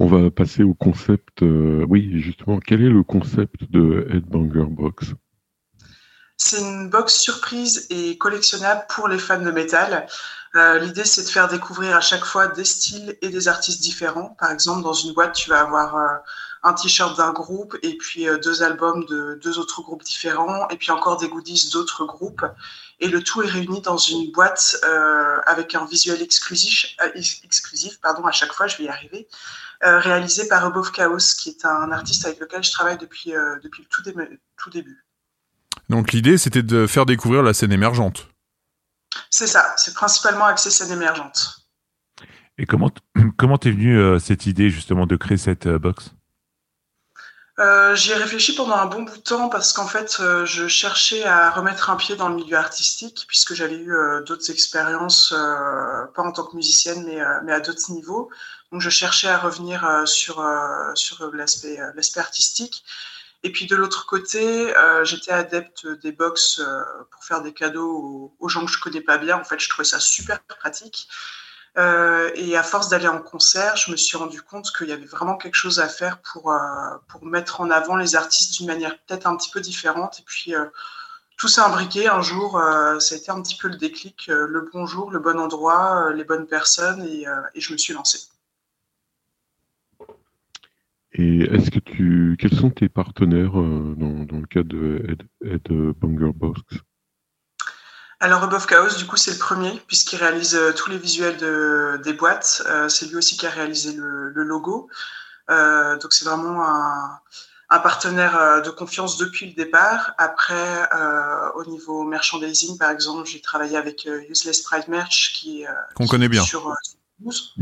On 0.00 0.06
va 0.06 0.30
passer 0.30 0.62
au 0.62 0.74
concept. 0.74 1.42
euh, 1.42 1.84
oui, 1.88 2.20
justement, 2.20 2.58
quel 2.60 2.82
est 2.82 2.88
le 2.90 3.02
concept 3.02 3.70
de 3.70 4.06
Headbanger 4.10 4.66
Box? 4.68 5.14
C'est 6.40 6.60
une 6.60 6.88
box 6.88 7.14
surprise 7.14 7.86
et 7.90 8.16
collectionnable 8.16 8.86
pour 8.88 9.08
les 9.08 9.18
fans 9.18 9.42
de 9.42 9.50
métal. 9.50 10.06
Euh, 10.54 10.78
L'idée, 10.78 11.04
c'est 11.04 11.24
de 11.24 11.28
faire 11.28 11.48
découvrir 11.48 11.96
à 11.96 12.00
chaque 12.00 12.24
fois 12.24 12.46
des 12.46 12.64
styles 12.64 13.18
et 13.22 13.28
des 13.28 13.48
artistes 13.48 13.82
différents. 13.82 14.36
Par 14.38 14.52
exemple, 14.52 14.82
dans 14.82 14.92
une 14.92 15.12
boîte, 15.12 15.34
tu 15.34 15.50
vas 15.50 15.60
avoir 15.60 15.96
euh, 15.96 16.16
un 16.62 16.72
t-shirt 16.74 17.16
d'un 17.18 17.32
groupe 17.32 17.76
et 17.82 17.98
puis 17.98 18.28
euh, 18.28 18.38
deux 18.38 18.62
albums 18.62 19.04
de 19.06 19.38
deux 19.42 19.58
autres 19.58 19.82
groupes 19.82 20.04
différents 20.04 20.68
et 20.68 20.76
puis 20.76 20.92
encore 20.92 21.16
des 21.16 21.28
goodies 21.28 21.70
d'autres 21.72 22.04
groupes. 22.06 22.44
Et 23.00 23.08
le 23.08 23.22
tout 23.22 23.42
est 23.42 23.48
réuni 23.48 23.80
dans 23.82 23.98
une 23.98 24.30
boîte 24.30 24.76
avec 25.46 25.74
un 25.74 25.84
visuel 25.86 26.20
exclusif, 26.22 26.96
ex- 27.14 27.40
exclusif 27.44 28.00
pardon, 28.00 28.24
à 28.26 28.32
chaque 28.32 28.52
fois, 28.52 28.66
je 28.68 28.76
vais 28.76 28.84
y 28.84 28.88
arriver, 28.88 29.28
réalisé 29.82 30.48
par 30.48 30.64
Above 30.64 30.90
Chaos, 30.92 31.34
qui 31.38 31.50
est 31.50 31.64
un 31.64 31.92
artiste 31.92 32.26
avec 32.26 32.40
lequel 32.40 32.64
je 32.64 32.72
travaille 32.72 32.98
depuis, 32.98 33.32
depuis 33.62 33.82
le 33.82 33.88
tout 34.56 34.70
début. 34.70 35.07
Donc 35.88 36.12
l'idée, 36.12 36.38
c'était 36.38 36.62
de 36.62 36.86
faire 36.86 37.06
découvrir 37.06 37.42
la 37.42 37.54
scène 37.54 37.72
émergente. 37.72 38.28
C'est 39.30 39.46
ça, 39.46 39.74
c'est 39.76 39.94
principalement 39.94 40.44
axé 40.44 40.70
scène 40.70 40.92
émergente. 40.92 41.60
Et 42.58 42.66
comment 42.66 42.90
comment 43.36 43.58
t'es 43.58 43.70
venue 43.70 43.98
euh, 43.98 44.18
cette 44.18 44.46
idée 44.46 44.70
justement 44.70 45.06
de 45.06 45.16
créer 45.16 45.38
cette 45.38 45.66
euh, 45.66 45.78
box? 45.78 46.12
Euh, 47.58 47.96
J'y 47.96 48.12
ai 48.12 48.14
réfléchi 48.14 48.54
pendant 48.54 48.76
un 48.76 48.86
bon 48.86 49.02
bout 49.02 49.16
de 49.16 49.22
temps 49.22 49.48
parce 49.48 49.72
qu'en 49.72 49.86
fait, 49.86 50.18
euh, 50.20 50.46
je 50.46 50.68
cherchais 50.68 51.24
à 51.24 51.50
remettre 51.50 51.90
un 51.90 51.96
pied 51.96 52.14
dans 52.14 52.28
le 52.28 52.36
milieu 52.36 52.56
artistique 52.56 53.24
puisque 53.26 53.54
j'avais 53.54 53.76
eu 53.76 53.92
euh, 53.92 54.22
d'autres 54.22 54.50
expériences, 54.50 55.32
euh, 55.32 56.06
pas 56.14 56.22
en 56.22 56.30
tant 56.30 56.44
que 56.44 56.54
musicienne, 56.54 57.04
mais, 57.04 57.20
euh, 57.20 57.40
mais 57.44 57.52
à 57.52 57.60
d'autres 57.60 57.90
niveaux. 57.90 58.30
Donc, 58.70 58.80
je 58.80 58.90
cherchais 58.90 59.28
à 59.28 59.38
revenir 59.38 59.84
euh, 59.84 60.06
sur, 60.06 60.40
euh, 60.40 60.94
sur 60.94 61.34
l'aspect 61.34 61.80
euh, 61.80 61.90
l'aspect 61.96 62.20
artistique. 62.20 62.84
Et 63.44 63.52
puis 63.52 63.66
de 63.66 63.76
l'autre 63.76 64.06
côté, 64.06 64.76
euh, 64.76 65.04
j'étais 65.04 65.30
adepte 65.30 65.86
des 65.86 66.10
box 66.12 66.58
euh, 66.58 66.82
pour 67.10 67.24
faire 67.24 67.40
des 67.40 67.52
cadeaux 67.52 68.34
aux, 68.38 68.48
gens 68.48 68.64
que 68.66 68.72
je 68.72 68.80
connais 68.80 69.00
pas 69.00 69.18
bien. 69.18 69.38
En 69.38 69.44
fait, 69.44 69.60
je 69.60 69.68
trouvais 69.68 69.86
ça 69.86 70.00
super 70.00 70.42
pratique. 70.42 71.08
Euh, 71.76 72.30
et 72.34 72.56
à 72.56 72.64
force 72.64 72.88
d'aller 72.88 73.06
en 73.06 73.22
concert, 73.22 73.76
je 73.76 73.92
me 73.92 73.96
suis 73.96 74.16
rendu 74.16 74.42
compte 74.42 74.72
qu'il 74.76 74.88
y 74.88 74.92
avait 74.92 75.06
vraiment 75.06 75.36
quelque 75.36 75.54
chose 75.54 75.78
à 75.78 75.88
faire 75.88 76.20
pour, 76.22 76.52
pour 77.08 77.24
mettre 77.24 77.60
en 77.60 77.70
avant 77.70 77.94
les 77.94 78.16
artistes 78.16 78.54
d'une 78.54 78.66
manière 78.66 78.98
peut-être 79.06 79.26
un 79.28 79.36
petit 79.36 79.50
peu 79.50 79.60
différente. 79.60 80.18
Et 80.18 80.24
puis, 80.24 80.54
tout 81.36 81.46
s'est 81.46 81.60
imbriqué. 81.60 82.08
Un 82.08 82.22
jour, 82.22 82.60
ça 82.98 83.14
a 83.14 83.18
été 83.18 83.30
un 83.30 83.40
petit 83.42 83.56
peu 83.56 83.68
le 83.68 83.76
déclic, 83.76 84.26
le 84.26 84.68
bon 84.72 84.86
jour, 84.86 85.12
le 85.12 85.20
bon 85.20 85.38
endroit, 85.38 86.12
les 86.12 86.24
bonnes 86.24 86.48
personnes, 86.48 87.02
et 87.04 87.60
je 87.60 87.72
me 87.72 87.78
suis 87.78 87.92
lancée. 87.92 88.18
Et 91.18 91.40
est-ce 91.52 91.72
que 91.72 91.80
tu, 91.80 92.36
quels 92.38 92.54
sont 92.54 92.70
tes 92.70 92.88
partenaires 92.88 93.58
euh, 93.58 93.94
dans, 93.98 94.24
dans 94.24 94.38
le 94.38 94.46
cadre 94.46 94.68
de 94.68 95.04
Head, 95.08 95.22
Headbanger 95.44 96.32
Box 96.32 96.60
Alors, 98.20 98.44
Above 98.44 98.66
Chaos, 98.66 98.96
du 98.96 99.04
coup, 99.04 99.16
c'est 99.16 99.32
le 99.32 99.38
premier, 99.38 99.72
puisqu'il 99.88 100.16
réalise 100.16 100.54
euh, 100.54 100.72
tous 100.72 100.90
les 100.90 100.98
visuels 100.98 101.36
de, 101.36 102.00
des 102.04 102.12
boîtes. 102.12 102.62
Euh, 102.66 102.88
c'est 102.88 103.06
lui 103.06 103.16
aussi 103.16 103.36
qui 103.36 103.46
a 103.46 103.50
réalisé 103.50 103.94
le, 103.94 104.30
le 104.30 104.42
logo. 104.44 104.88
Euh, 105.50 105.98
donc, 105.98 106.12
c'est 106.12 106.24
vraiment 106.24 106.64
un, 106.64 107.18
un 107.70 107.78
partenaire 107.80 108.38
euh, 108.38 108.60
de 108.60 108.70
confiance 108.70 109.18
depuis 109.18 109.46
le 109.46 109.54
départ. 109.54 110.14
Après, 110.18 110.88
euh, 110.94 111.50
au 111.56 111.64
niveau 111.64 112.04
merchandising, 112.04 112.78
par 112.78 112.90
exemple, 112.90 113.28
j'ai 113.28 113.40
travaillé 113.40 113.76
avec 113.76 114.06
euh, 114.06 114.22
Useless 114.30 114.62
Pride 114.62 114.86
Merch, 114.86 115.32
qui, 115.34 115.66
euh, 115.66 115.70
Qu'on 115.96 116.04
qui 116.04 116.10
connaît 116.10 116.28
bien. 116.28 116.44
Sur, 116.44 116.68
euh. 116.68 116.74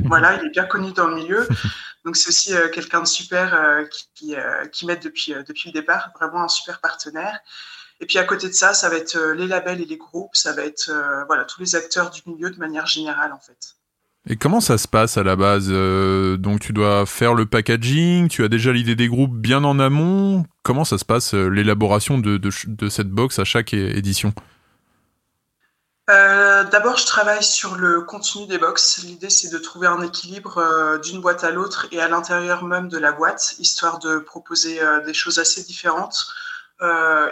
Voilà, 0.04 0.34
il 0.34 0.46
est 0.46 0.50
bien 0.50 0.66
connu 0.66 0.92
dans 0.92 1.08
le 1.08 1.14
milieu. 1.14 1.48
Donc, 2.06 2.16
c'est 2.16 2.28
aussi 2.28 2.54
euh, 2.54 2.68
quelqu'un 2.68 3.02
de 3.02 3.06
super 3.06 3.52
euh, 3.52 3.82
euh, 4.30 4.66
qui 4.66 4.86
m'aide 4.86 5.02
depuis, 5.02 5.34
depuis 5.46 5.70
le 5.70 5.72
départ. 5.72 6.12
Vraiment 6.18 6.44
un 6.44 6.48
super 6.48 6.80
partenaire. 6.80 7.40
Et 8.00 8.06
puis 8.06 8.18
à 8.18 8.24
côté 8.24 8.46
de 8.46 8.52
ça, 8.52 8.74
ça 8.74 8.88
va 8.90 8.96
être 8.96 9.18
les 9.36 9.46
labels 9.46 9.80
et 9.80 9.86
les 9.86 9.96
groupes, 9.96 10.36
ça 10.36 10.52
va 10.52 10.62
être 10.66 10.92
voilà 11.28 11.44
tous 11.44 11.62
les 11.62 11.76
acteurs 11.76 12.10
du 12.10 12.20
milieu 12.26 12.50
de 12.50 12.58
manière 12.58 12.84
générale 12.86 13.32
en 13.32 13.38
fait. 13.38 13.76
Et 14.28 14.36
comment 14.36 14.60
ça 14.60 14.76
se 14.76 14.86
passe 14.86 15.16
à 15.16 15.22
la 15.22 15.34
base 15.34 15.70
Donc 15.70 16.60
tu 16.60 16.74
dois 16.74 17.06
faire 17.06 17.32
le 17.32 17.46
packaging, 17.46 18.28
tu 18.28 18.44
as 18.44 18.48
déjà 18.48 18.70
l'idée 18.70 18.96
des 18.96 19.08
groupes 19.08 19.34
bien 19.34 19.64
en 19.64 19.78
amont. 19.78 20.44
Comment 20.62 20.84
ça 20.84 20.98
se 20.98 21.06
passe 21.06 21.32
l'élaboration 21.32 22.18
de, 22.18 22.36
de, 22.36 22.50
de 22.66 22.88
cette 22.90 23.08
box 23.08 23.38
à 23.38 23.44
chaque 23.44 23.72
édition? 23.72 24.34
Euh, 26.08 26.62
D'abord, 26.64 26.96
je 26.96 27.06
travaille 27.06 27.42
sur 27.42 27.74
le 27.74 28.02
contenu 28.02 28.46
des 28.46 28.58
box. 28.58 28.98
L'idée, 28.98 29.30
c'est 29.30 29.48
de 29.48 29.58
trouver 29.58 29.88
un 29.88 30.02
équilibre 30.02 30.58
euh, 30.58 30.98
d'une 30.98 31.20
boîte 31.20 31.42
à 31.42 31.50
l'autre 31.50 31.86
et 31.90 32.00
à 32.00 32.08
l'intérieur 32.08 32.64
même 32.64 32.88
de 32.88 32.98
la 32.98 33.12
boîte, 33.12 33.56
histoire 33.58 33.98
de 33.98 34.18
proposer 34.18 34.80
euh, 34.80 35.00
des 35.00 35.14
choses 35.14 35.38
assez 35.38 35.62
différentes 35.64 36.26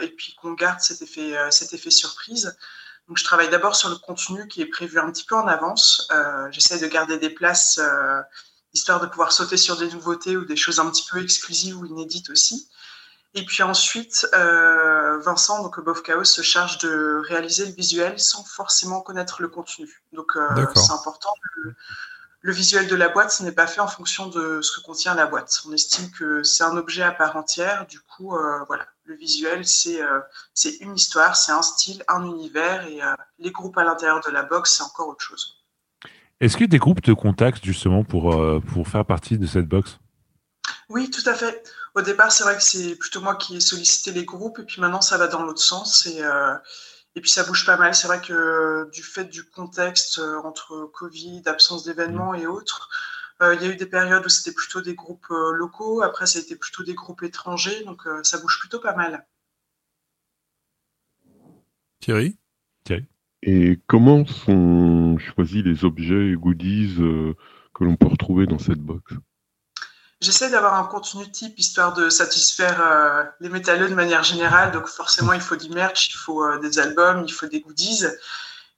et 0.01 0.09
puis 0.09 0.35
qu'on 0.41 0.53
garde 0.55 0.81
cet 0.81 1.03
effet, 1.03 1.35
cet 1.51 1.75
effet 1.75 1.91
surprise. 1.91 2.57
Donc, 3.09 3.19
je 3.19 3.25
travaille 3.25 3.51
d'abord 3.51 3.77
sur 3.77 3.91
le 3.91 3.97
contenu 3.97 4.49
qui 4.49 4.63
est 4.63 4.67
prévu 4.67 4.99
un 4.99 5.13
petit 5.13 5.27
peu 5.27 5.35
en 5.35 5.47
avance. 5.47 6.09
J'essaie 6.51 6.79
de 6.79 6.87
garder 6.87 7.19
des 7.19 7.29
places 7.29 7.79
histoire 8.73 9.01
de 9.01 9.07
pouvoir 9.07 9.33
sauter 9.33 9.59
sur 9.59 9.77
des 9.77 9.91
nouveautés 9.91 10.37
ou 10.39 10.47
des 10.47 10.57
choses 10.57 10.81
un 10.81 10.91
petit 10.91 11.07
peu 11.11 11.23
exclusives 11.23 11.79
ou 11.79 11.85
inédites 11.85 12.31
aussi. 12.31 12.69
Et 13.37 13.45
puis 13.45 13.65
ensuite, 13.65 14.29
euh, 14.33 15.19
Vincent, 15.19 15.61
donc 15.63 15.77
Above 15.79 16.03
Chaos, 16.03 16.23
se 16.23 16.41
charge 16.41 16.79
de 16.79 17.21
réaliser 17.27 17.67
le 17.67 17.73
visuel 17.73 18.19
sans 18.19 18.45
forcément 18.45 19.01
connaître 19.01 19.43
le 19.43 19.49
contenu. 19.49 20.03
Donc 20.13 20.37
euh, 20.37 20.67
c'est 20.77 20.93
important. 20.93 21.31
Le, 21.57 21.75
le 22.43 22.53
visuel 22.53 22.87
de 22.87 22.95
la 22.95 23.09
boîte, 23.09 23.33
ce 23.33 23.43
n'est 23.43 23.51
pas 23.51 23.67
fait 23.67 23.81
en 23.81 23.89
fonction 23.89 24.29
de 24.29 24.61
ce 24.61 24.77
que 24.77 24.85
contient 24.85 25.15
la 25.17 25.27
boîte. 25.27 25.63
On 25.67 25.73
estime 25.73 26.13
que 26.13 26.45
c'est 26.45 26.63
un 26.63 26.77
objet 26.77 27.03
à 27.03 27.11
part 27.11 27.35
entière. 27.35 27.87
Du 27.89 27.99
coup, 27.99 28.37
euh, 28.37 28.63
voilà, 28.69 28.87
le 29.05 29.17
visuel, 29.17 29.67
c'est 29.67 30.01
c'est 30.53 30.77
une 30.77 30.95
histoire, 30.95 31.35
c'est 31.35 31.53
un 31.53 31.63
style, 31.63 32.05
un 32.07 32.25
univers, 32.25 32.87
et 32.87 33.01
les 33.41 33.51
groupes 33.51 33.77
à 33.79 33.83
l'intérieur 33.83 34.21
de 34.25 34.31
la 34.31 34.45
box, 34.45 34.75
c'est 34.77 34.85
encore 34.85 35.09
autre 35.09 35.25
chose. 35.25 35.65
Est-ce 36.41 36.57
que 36.57 36.65
des 36.65 36.79
groupes 36.79 37.03
te 37.03 37.11
contactent 37.11 37.65
justement 37.65 38.05
pour, 38.05 38.35
pour 38.73 38.87
faire 38.87 39.05
partie 39.05 39.39
de 39.39 39.47
cette 39.47 39.67
box? 39.67 39.99
Oui, 40.89 41.11
tout 41.11 41.29
à 41.29 41.35
fait. 41.35 41.65
Au 41.95 42.03
départ, 42.03 42.33
c'est 42.33 42.45
vrai 42.45 42.57
que 42.57 42.63
c'est 42.63 42.97
plutôt 42.97 43.21
moi 43.21 43.37
qui 43.37 43.57
ai 43.57 43.61
sollicité 43.61 44.13
les 44.13 44.25
groupes, 44.25 44.59
et 44.59 44.65
puis 44.65 44.81
maintenant, 44.81 45.01
ça 45.01 45.17
va 45.19 45.29
dans 45.29 45.43
l'autre 45.43 45.63
sens. 45.63 46.07
Et, 46.07 46.23
euh, 46.23 46.57
et 47.15 47.21
puis, 47.21 47.31
ça 47.31 47.45
bouge 47.45 47.65
pas 47.65 47.77
mal. 47.77 47.95
C'est 47.95 48.09
vrai 48.09 48.21
que 48.21 48.33
euh, 48.33 48.91
du 48.93 49.03
fait 49.03 49.27
du 49.27 49.45
contexte 49.45 50.19
euh, 50.19 50.41
entre 50.43 50.91
Covid, 50.93 51.43
absence 51.47 51.85
d'événements 51.85 52.35
et 52.35 52.47
autres, 52.47 52.89
euh, 53.43 53.55
il 53.55 53.63
y 53.63 53.67
a 53.67 53.69
eu 53.69 53.77
des 53.77 53.87
périodes 53.87 54.25
où 54.27 54.29
c'était 54.29 54.55
plutôt 54.55 54.81
des 54.81 54.95
groupes 54.95 55.31
euh, 55.31 55.53
locaux. 55.53 56.03
Après, 56.03 56.27
ça 56.27 56.39
a 56.39 56.43
été 56.43 56.57
plutôt 56.57 56.83
des 56.83 56.95
groupes 56.95 57.23
étrangers. 57.23 57.85
Donc, 57.85 58.07
euh, 58.07 58.23
ça 58.25 58.39
bouge 58.39 58.59
plutôt 58.61 58.81
pas 58.81 58.95
mal. 58.95 59.27
Thierry? 62.01 62.37
Et 63.47 63.79
comment 63.87 64.25
sont 64.25 65.19
choisis 65.19 65.63
les 65.63 65.85
objets 65.85 66.31
et 66.31 66.35
goodies 66.35 66.97
euh, 66.99 67.35
que 67.75 67.85
l'on 67.85 67.95
peut 67.95 68.07
retrouver 68.07 68.47
dans 68.47 68.59
cette 68.59 68.79
box? 68.79 69.13
J'essaie 70.25 70.49
d'avoir 70.49 70.73
un 70.77 70.85
contenu 70.85 71.31
type 71.31 71.59
histoire 71.59 71.93
de 71.93 72.09
satisfaire 72.09 72.81
euh, 72.81 73.25
les 73.41 73.51
métalleux 73.51 73.91
de 73.91 73.95
manière 73.95 74.23
générale. 74.23 74.73
Donc 74.73 74.87
forcément, 74.87 75.35
il 75.35 75.41
faut 75.43 75.57
du 75.57 75.69
merch, 75.69 76.09
il 76.09 76.17
faut 76.17 76.43
euh, 76.43 76.59
des 76.61 76.79
albums, 76.79 77.25
il 77.27 77.31
faut 77.31 77.45
des 77.45 77.61
goodies. 77.61 78.07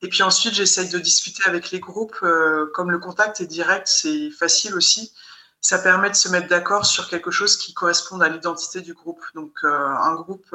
Et 0.03 0.09
puis 0.09 0.25
ensuite, 0.25 0.55
j'essaye 0.55 0.89
de 0.89 0.99
discuter 0.99 1.45
avec 1.47 1.71
les 1.71 1.79
groupes. 1.79 2.19
euh, 2.25 2.69
comme 2.75 2.91
le 2.91 2.99
contact 2.99 3.41
est 3.41 3.47
direct, 3.47 3.87
c'est 3.87 4.29
facile 4.33 4.75
aussi. 4.75 5.13
Ça 5.61 5.79
permet 5.79 6.11
de 6.11 6.17
se 6.17 6.29
mettre 6.29 6.49
d'accord 6.49 6.85
sur 6.85 7.09
quelque 7.09 7.31
chose 7.31 7.57
qui 7.57 7.73
corresponde 7.75 8.25
à 8.25 8.29
l'identité 8.29 8.81
du 8.81 8.93
groupe. 8.93 9.23
Donc 9.37 9.53
un 9.63 10.15
groupe, 10.17 10.53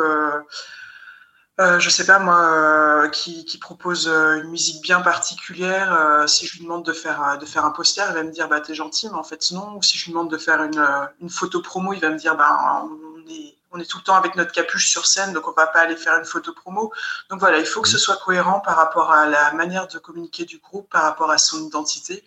euh, 1.61 1.79
je 1.79 1.89
sais 1.89 2.05
pas 2.05 2.19
moi, 2.19 2.41
euh, 2.41 3.09
qui, 3.09 3.45
qui 3.45 3.57
propose 3.57 4.07
euh, 4.07 4.41
une 4.41 4.49
musique 4.49 4.81
bien 4.81 5.01
particulière, 5.01 5.93
euh, 5.93 6.27
si 6.27 6.45
je 6.47 6.57
lui 6.57 6.63
demande 6.63 6.83
de 6.85 6.93
faire, 6.93 7.37
de 7.39 7.45
faire 7.45 7.63
un 7.65 7.71
poster, 7.71 8.05
il 8.09 8.13
va 8.13 8.23
me 8.23 8.31
dire 8.31 8.47
bah 8.49 8.59
t'es 8.61 8.73
gentil, 8.75 9.07
mais 9.09 9.15
en 9.15 9.23
fait 9.23 9.51
non. 9.51 9.75
Ou 9.77 9.83
si 9.83 9.97
je 9.97 10.05
lui 10.05 10.11
demande 10.11 10.29
de 10.31 10.37
faire 10.37 10.61
une, 10.63 10.85
une 11.21 11.29
photo 11.29 11.61
promo, 11.61 11.93
il 11.93 11.99
va 12.01 12.09
me 12.09 12.17
dire 12.17 12.35
bah 12.35 12.83
on 12.85 13.29
est, 13.29 13.55
on 13.71 13.79
est 13.79 13.85
tout 13.89 13.97
le 13.99 14.03
temps 14.03 14.15
avec 14.15 14.35
notre 14.35 14.51
capuche 14.51 14.89
sur 14.89 15.05
scène, 15.05 15.33
donc 15.33 15.47
on 15.47 15.53
va 15.53 15.67
pas 15.67 15.81
aller 15.81 15.95
faire 15.95 16.17
une 16.17 16.25
photo 16.25 16.53
promo. 16.53 16.91
Donc 17.29 17.39
voilà, 17.39 17.59
il 17.59 17.65
faut 17.65 17.81
que 17.81 17.89
ce 17.89 17.97
soit 17.97 18.17
cohérent 18.17 18.59
par 18.59 18.75
rapport 18.75 19.11
à 19.11 19.27
la 19.27 19.53
manière 19.53 19.87
de 19.87 19.99
communiquer 19.99 20.45
du 20.45 20.57
groupe, 20.57 20.89
par 20.89 21.03
rapport 21.03 21.31
à 21.31 21.37
son 21.37 21.63
identité. 21.63 22.23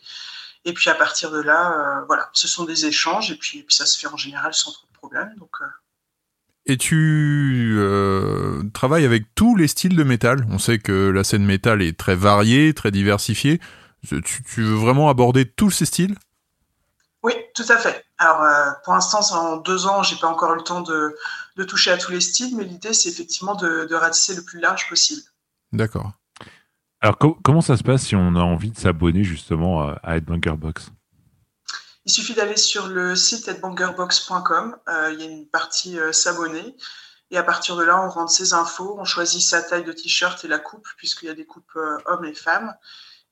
Et 0.65 0.73
puis 0.73 0.89
à 0.91 0.95
partir 0.95 1.31
de 1.31 1.41
là, 1.43 2.05
voilà, 2.07 2.31
ce 2.33 2.49
sont 2.49 2.65
des 2.65 2.87
échanges 2.87 3.31
et 3.31 3.37
puis, 3.37 3.59
et 3.59 3.63
puis 3.63 3.75
ça 3.77 3.85
se 3.85 3.99
fait 3.99 4.07
en 4.07 4.17
général 4.17 4.55
sans 4.55 4.73
trop 4.73 4.87
de 4.91 4.99
problèmes. 4.99 5.35
Donc 5.39 5.59
Et 6.67 6.79
tu 6.79 7.75
euh, 7.79 8.63
travailles 8.73 9.05
avec 9.05 9.35
tous 9.35 9.55
les 9.55 9.69
styles 9.69 9.97
de 9.97 10.03
métal. 10.03 10.47
On 10.51 10.59
sait 10.59 10.79
que 10.79 11.11
la 11.11 11.23
scène 11.23 11.45
métal 11.45 11.83
est 11.83 11.99
très 11.99 12.15
variée, 12.15 12.73
très 12.73 12.91
diversifiée. 12.91 13.61
Tu, 14.07 14.23
tu 14.23 14.63
veux 14.63 14.75
vraiment 14.75 15.11
aborder 15.11 15.45
tous 15.45 15.71
ces 15.71 15.85
styles? 15.85 16.15
Oui, 17.23 17.33
tout 17.55 17.65
à 17.69 17.77
fait. 17.77 18.05
Alors, 18.17 18.43
euh, 18.43 18.71
pour 18.85 18.95
l'instant, 18.95 19.21
en 19.33 19.57
deux 19.59 19.87
ans, 19.87 20.03
j'ai 20.03 20.17
pas 20.17 20.29
encore 20.29 20.55
eu 20.55 20.57
le 20.57 20.63
temps 20.63 20.81
de, 20.81 21.15
de 21.57 21.65
toucher 21.65 21.91
à 21.91 21.99
tous 21.99 22.13
les 22.13 22.21
styles, 22.21 22.57
mais 22.57 22.65
l'idée, 22.65 22.95
c'est 22.95 23.11
effectivement 23.11 23.55
de, 23.55 23.87
de 23.89 23.95
ratisser 23.95 24.35
le 24.35 24.43
plus 24.43 24.61
large 24.61 24.89
possible. 24.89 25.23
D'accord. 25.73 26.13
Alors, 27.01 27.19
co- 27.19 27.39
comment 27.43 27.61
ça 27.61 27.77
se 27.77 27.83
passe 27.83 28.05
si 28.05 28.17
on 28.17 28.37
a 28.37 28.41
envie 28.41 28.71
de 28.71 28.79
s'abonner 28.79 29.25
justement 29.25 29.83
à, 29.83 30.01
à 30.03 30.17
Headbanger 30.17 30.57
Box? 30.57 30.93
Il 32.07 32.13
suffit 32.13 32.35
d'aller 32.35 32.57
sur 32.57 32.89
le 32.89 33.17
site 33.17 33.49
headbangerbox.com. 33.49 34.77
Euh, 34.89 35.13
il 35.13 35.21
y 35.21 35.23
a 35.23 35.31
une 35.31 35.49
partie 35.49 35.99
euh, 35.99 36.13
s'abonner. 36.13 36.77
Et 37.31 37.39
à 37.39 37.43
partir 37.43 37.77
de 37.77 37.83
là, 37.83 38.05
on 38.05 38.11
rentre 38.11 38.31
ses 38.31 38.53
infos, 38.53 38.97
on 38.99 39.05
choisit 39.05 39.41
sa 39.41 39.63
taille 39.63 39.85
de 39.85 39.93
t-shirt 39.93 40.45
et 40.45 40.49
la 40.49 40.59
coupe, 40.59 40.87
puisqu'il 40.99 41.27
y 41.27 41.31
a 41.31 41.35
des 41.35 41.47
coupes 41.47 41.77
euh, 41.77 41.97
hommes 42.05 42.27
et 42.27 42.35
femmes. 42.35 42.75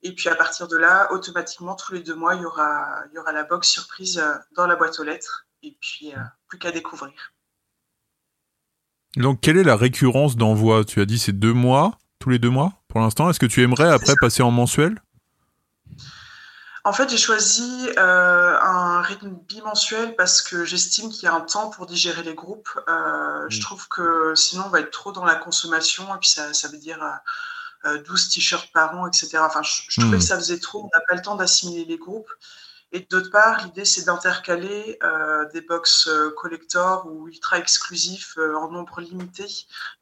Et 0.01 0.13
puis 0.13 0.27
à 0.27 0.35
partir 0.35 0.67
de 0.67 0.75
là, 0.75 1.11
automatiquement, 1.11 1.75
tous 1.75 1.93
les 1.93 2.01
deux 2.01 2.15
mois, 2.15 2.35
il 2.35 2.41
y 2.41 2.45
aura, 2.45 3.03
il 3.11 3.15
y 3.15 3.19
aura 3.19 3.31
la 3.31 3.43
box 3.43 3.69
surprise 3.69 4.21
dans 4.55 4.67
la 4.67 4.75
boîte 4.75 4.99
aux 4.99 5.03
lettres. 5.03 5.45
Et 5.61 5.77
puis, 5.79 6.11
plus 6.49 6.59
qu'à 6.59 6.71
découvrir. 6.71 7.13
Donc, 9.15 9.39
quelle 9.39 9.55
est 9.55 9.63
la 9.63 9.77
récurrence 9.77 10.35
d'envoi? 10.35 10.83
Tu 10.83 10.99
as 10.99 11.05
dit 11.05 11.19
c'est 11.19 11.39
deux 11.39 11.53
mois, 11.53 11.97
tous 12.19 12.29
les 12.29 12.39
deux 12.39 12.49
mois 12.49 12.83
pour 12.89 12.99
l'instant. 12.99 13.29
Est-ce 13.29 13.39
que 13.39 13.45
tu 13.45 13.61
aimerais 13.61 13.89
après 13.89 14.15
passer 14.19 14.43
en 14.43 14.51
mensuel? 14.51 15.01
En 16.85 16.91
fait, 16.91 17.09
j'ai 17.09 17.17
choisi 17.17 17.89
euh, 17.97 18.59
un 18.59 19.01
rythme 19.01 19.29
bimensuel 19.29 20.15
parce 20.17 20.41
que 20.41 20.65
j'estime 20.65 21.09
qu'il 21.09 21.23
y 21.23 21.27
a 21.27 21.33
un 21.33 21.39
temps 21.41 21.69
pour 21.69 21.85
digérer 21.85 22.23
les 22.23 22.35
groupes. 22.35 22.69
Euh, 22.89 23.45
Je 23.49 23.61
trouve 23.61 23.87
que 23.87 24.35
sinon, 24.35 24.65
on 24.65 24.69
va 24.69 24.81
être 24.81 24.91
trop 24.91 25.13
dans 25.13 25.23
la 25.23 25.35
consommation 25.35 26.13
et 26.13 26.19
puis 26.19 26.29
ça, 26.29 26.53
ça 26.53 26.67
veut 26.67 26.77
dire 26.77 27.01
euh, 27.85 28.01
12 28.03 28.29
t-shirts 28.29 28.71
par 28.73 28.97
an, 28.97 29.07
etc. 29.07 29.37
Enfin, 29.39 29.61
je, 29.63 29.83
je 29.87 30.01
trouvais 30.01 30.17
Mm. 30.17 30.19
que 30.19 30.25
ça 30.25 30.35
faisait 30.35 30.59
trop. 30.59 30.81
On 30.83 30.89
n'a 30.97 31.01
pas 31.07 31.15
le 31.15 31.21
temps 31.21 31.35
d'assimiler 31.35 31.85
les 31.85 31.97
groupes. 31.97 32.29
Et 32.91 32.99
d'autre 33.09 33.31
part, 33.31 33.63
l'idée, 33.65 33.85
c'est 33.85 34.03
d'intercaler 34.03 34.99
euh, 35.03 35.45
des 35.51 35.61
box 35.61 36.07
euh, 36.07 36.31
collector 36.37 37.07
ou 37.07 37.27
ultra 37.27 37.57
exclusifs 37.57 38.37
euh, 38.37 38.55
en 38.55 38.69
nombre 38.69 39.01
limité 39.01 39.47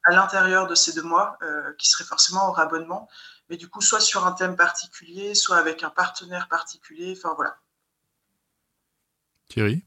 à 0.04 0.12
l'intérieur 0.12 0.68
de 0.68 0.76
ces 0.76 0.92
deux 0.94 1.02
mois, 1.04 1.38
euh, 1.42 1.72
qui 1.78 1.88
seraient 1.88 2.04
forcément 2.04 2.48
hors 2.50 2.60
abonnement 2.60 3.08
mais 3.52 3.58
du 3.58 3.68
coup, 3.68 3.82
soit 3.82 4.00
sur 4.00 4.26
un 4.26 4.32
thème 4.32 4.56
particulier, 4.56 5.36
soit 5.36 5.58
avec 5.58 5.84
un 5.84 5.90
partenaire 5.90 6.48
particulier. 6.48 7.14
Enfin, 7.18 7.34
voilà. 7.36 7.58
Thierry? 9.50 9.84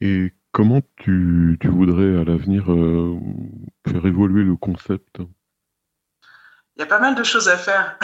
Et 0.00 0.32
comment 0.50 0.80
tu, 0.96 1.58
tu 1.60 1.68
voudrais 1.68 2.18
à 2.18 2.24
l'avenir 2.24 2.72
euh, 2.72 3.18
faire 3.86 4.06
évoluer 4.06 4.44
le 4.44 4.56
concept? 4.56 5.18
Il 5.18 6.80
y 6.80 6.82
a 6.82 6.86
pas 6.86 7.00
mal 7.00 7.14
de 7.14 7.22
choses 7.22 7.50
à 7.50 7.58
faire, 7.58 7.98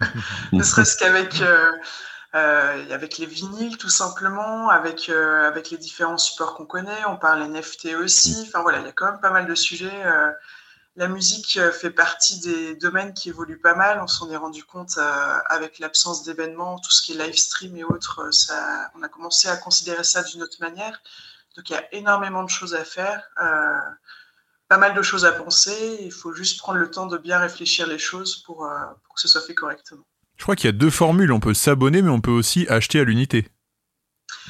ne 0.52 0.62
serait-ce 0.64 0.96
qu'avec 0.96 1.40
euh, 1.40 1.70
euh, 2.34 2.92
avec 2.92 3.18
les 3.18 3.26
vinyles, 3.26 3.78
tout 3.78 3.88
simplement, 3.88 4.70
avec, 4.70 5.08
euh, 5.08 5.46
avec 5.46 5.70
les 5.70 5.78
différents 5.78 6.18
supports 6.18 6.56
qu'on 6.56 6.66
connaît. 6.66 7.04
On 7.06 7.16
parle 7.16 7.42
NFT 7.44 7.94
aussi. 7.94 8.44
Enfin, 8.48 8.62
voilà, 8.62 8.80
il 8.80 8.86
y 8.86 8.88
a 8.88 8.92
quand 8.92 9.06
même 9.08 9.20
pas 9.20 9.30
mal 9.30 9.46
de 9.46 9.54
sujets. 9.54 10.04
euh, 10.04 10.32
la 10.96 11.08
musique 11.08 11.56
euh, 11.56 11.72
fait 11.72 11.90
partie 11.90 12.40
des 12.40 12.74
domaines 12.76 13.14
qui 13.14 13.30
évoluent 13.30 13.60
pas 13.60 13.74
mal. 13.74 14.00
On 14.02 14.06
s'en 14.06 14.30
est 14.30 14.36
rendu 14.36 14.62
compte 14.64 14.98
euh, 14.98 15.38
avec 15.46 15.78
l'absence 15.78 16.22
d'événements, 16.22 16.78
tout 16.78 16.90
ce 16.90 17.02
qui 17.02 17.12
est 17.12 17.26
live 17.26 17.36
stream 17.36 17.76
et 17.76 17.84
autres. 17.84 18.20
euh, 18.20 18.54
on 18.94 19.02
a 19.02 19.08
commencé 19.08 19.48
à 19.48 19.56
considérer 19.56 20.04
ça 20.04 20.22
d'une 20.22 20.42
autre 20.42 20.58
manière. 20.60 21.02
Donc 21.56 21.68
il 21.70 21.72
y 21.72 21.76
a 21.76 21.94
énormément 21.94 22.44
de 22.44 22.48
choses 22.48 22.74
à 22.74 22.82
faire, 22.82 23.22
pas 24.68 24.78
mal 24.78 24.94
de 24.94 25.02
choses 25.02 25.26
à 25.26 25.32
penser. 25.32 25.98
Il 26.00 26.10
faut 26.10 26.32
juste 26.32 26.58
prendre 26.58 26.78
le 26.78 26.90
temps 26.90 27.04
de 27.04 27.18
bien 27.18 27.38
réfléchir 27.38 27.86
les 27.86 27.98
choses 27.98 28.36
pour, 28.36 28.66
pour 29.04 29.14
que 29.14 29.20
ce 29.20 29.28
soit 29.28 29.42
fait 29.42 29.52
correctement. 29.52 30.02
Je 30.38 30.44
crois 30.44 30.56
qu'il 30.56 30.64
y 30.64 30.68
a 30.70 30.72
deux 30.72 30.88
formules. 30.88 31.30
On 31.30 31.40
peut 31.40 31.52
s'abonner, 31.52 32.00
mais 32.00 32.08
on 32.08 32.22
peut 32.22 32.30
aussi 32.30 32.66
acheter 32.68 33.00
à 33.00 33.04
l'unité. 33.04 33.48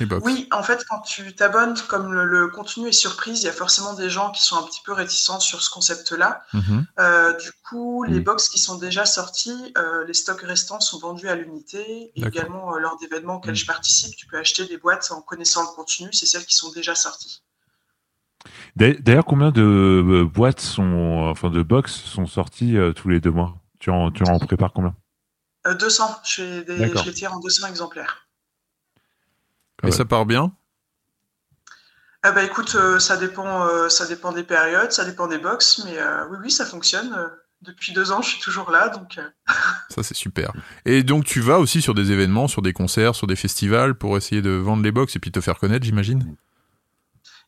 Les 0.01 0.07
box. 0.07 0.25
Oui, 0.25 0.49
en 0.53 0.63
fait, 0.63 0.85
quand 0.89 1.01
tu 1.01 1.35
t'abonnes, 1.35 1.75
comme 1.89 2.13
le, 2.13 2.25
le 2.25 2.49
contenu 2.49 2.89
est 2.89 2.93
surprise, 2.93 3.43
il 3.43 3.45
y 3.47 3.49
a 3.49 3.53
forcément 3.53 3.93
des 3.93 4.09
gens 4.09 4.31
qui 4.31 4.43
sont 4.43 4.57
un 4.57 4.63
petit 4.63 4.81
peu 4.85 4.93
réticents 4.93 5.39
sur 5.41 5.63
ce 5.63 5.69
concept-là. 5.71 6.43
Mhm. 6.55 6.87
Euh, 6.99 7.33
du 7.37 7.51
coup, 7.69 8.03
les 8.05 8.21
Mm. 8.21 8.25
box 8.25 8.49
qui 8.49 8.59
sont 8.59 8.77
déjà 8.79 9.05
sortis, 9.05 9.73
euh, 9.77 10.05
les 10.07 10.15
stocks 10.15 10.41
restants 10.43 10.81
sont 10.81 10.99
vendus 10.99 11.29
à 11.29 11.35
l'unité. 11.35 12.11
Et 12.17 12.25
également, 12.25 12.75
euh, 12.75 12.79
lors 12.79 12.97
d'événements 12.99 13.37
auxquels 13.37 13.53
Mm. 13.53 13.57
je 13.57 13.67
participe, 13.67 14.17
tu 14.17 14.27
peux 14.27 14.39
acheter 14.39 14.65
des 14.67 14.79
boîtes 14.79 15.11
en 15.13 15.21
connaissant 15.21 15.63
le 15.63 15.69
contenu. 15.77 16.09
C'est 16.13 16.27
celles 16.27 16.47
qui 16.47 16.55
sont 16.57 16.73
déjà 16.73 16.95
sorties. 16.95 17.43
D'a- 18.77 18.95
D'ailleurs, 18.95 19.25
combien 19.27 19.51
de 19.51 20.27
boîtes 20.33 20.61
sont, 20.61 21.29
enfin 21.31 21.51
de 21.51 21.63
box 21.63 21.93
sont 21.93 22.27
sorties 22.27 22.77
tous 22.97 23.09
les 23.09 23.21
deux 23.21 23.31
mois? 23.31 23.57
Tu 23.79 23.91
en, 23.91 24.11
tu 24.11 24.23
en 24.25 24.39
prépares 24.39 24.73
combien? 24.73 24.95
Euh, 25.67 25.75
200, 25.75 26.05
je, 26.25 26.35
fais 26.35 26.65
des, 26.65 26.79
D'accord. 26.79 27.03
je 27.05 27.09
les 27.11 27.15
tire 27.15 27.33
en 27.35 27.39
200 27.41 27.67
exemplaires. 27.69 28.27
Et 29.87 29.91
ça 29.91 30.05
part 30.05 30.27
bien? 30.27 30.53
Ah 32.25 32.31
bah 32.31 32.45
écoute, 32.45 32.77
euh, 32.77 33.01
ça 33.01 33.17
dépend, 33.17 33.67
euh, 33.67 33.89
ça 33.89 34.07
dépend 34.07 34.31
des 34.33 34.45
périodes, 34.45 34.93
ça 34.93 35.05
dépend 35.05 35.27
des 35.27 35.39
box, 35.39 35.83
mais 35.85 35.99
euh, 35.99 36.25
oui, 36.31 36.39
oui, 36.43 36.51
ça 36.53 36.65
fonctionne. 36.65 37.13
Depuis 37.63 37.93
deux 37.93 38.11
ans, 38.13 38.23
je 38.23 38.29
suis 38.29 38.41
toujours 38.41 38.71
là, 38.71 38.89
donc 38.89 39.19
euh, 39.19 39.29
Ça, 39.89 40.03
c'est 40.03 40.15
super. 40.15 40.53
Et 40.85 41.03
donc, 41.03 41.25
tu 41.25 41.41
vas 41.41 41.59
aussi 41.59 41.83
sur 41.83 41.95
des 41.95 42.13
événements, 42.13 42.49
sur 42.49 42.63
des 42.63 42.73
concerts, 42.73 43.15
sur 43.15 43.27
des 43.27 43.37
festivals 43.37 43.95
pour 43.97 44.17
essayer 44.17 44.41
de 44.41 44.51
vendre 44.51 44.83
les 44.85 44.93
box 44.93 45.17
et 45.17 45.19
puis 45.19 45.33
te 45.33 45.41
faire 45.41 45.59
connaître, 45.59 45.85
j'imagine? 45.85 46.37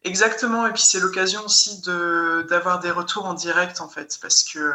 Exactement. 0.02 0.66
Et 0.66 0.72
puis 0.72 0.82
c'est 0.82 1.00
l'occasion 1.00 1.44
aussi 1.44 1.80
de 1.82 2.46
d'avoir 2.48 2.78
des 2.80 2.90
retours 2.90 3.24
en 3.26 3.34
direct 3.34 3.80
en 3.80 3.88
fait, 3.88 4.18
parce 4.20 4.42
que 4.42 4.72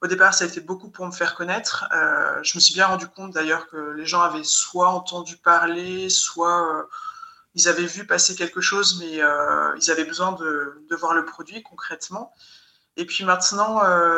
au 0.00 0.06
départ, 0.06 0.32
ça 0.32 0.44
a 0.44 0.48
été 0.48 0.60
beaucoup 0.60 0.90
pour 0.90 1.06
me 1.06 1.10
faire 1.10 1.34
connaître. 1.34 1.88
Euh, 1.92 2.40
je 2.42 2.56
me 2.56 2.60
suis 2.60 2.74
bien 2.74 2.86
rendu 2.86 3.08
compte 3.08 3.32
d'ailleurs 3.32 3.68
que 3.68 3.94
les 3.96 4.06
gens 4.06 4.20
avaient 4.20 4.44
soit 4.44 4.90
entendu 4.90 5.36
parler, 5.36 6.08
soit 6.08 6.78
euh, 6.78 6.82
ils 7.54 7.68
avaient 7.68 7.86
vu 7.86 8.06
passer 8.06 8.36
quelque 8.36 8.60
chose, 8.60 8.98
mais 9.00 9.20
euh, 9.20 9.76
ils 9.80 9.90
avaient 9.90 10.04
besoin 10.04 10.32
de, 10.32 10.86
voir 10.96 11.14
le 11.14 11.24
produit 11.24 11.62
concrètement. 11.62 12.32
Et 12.96 13.06
puis 13.06 13.24
maintenant, 13.24 13.76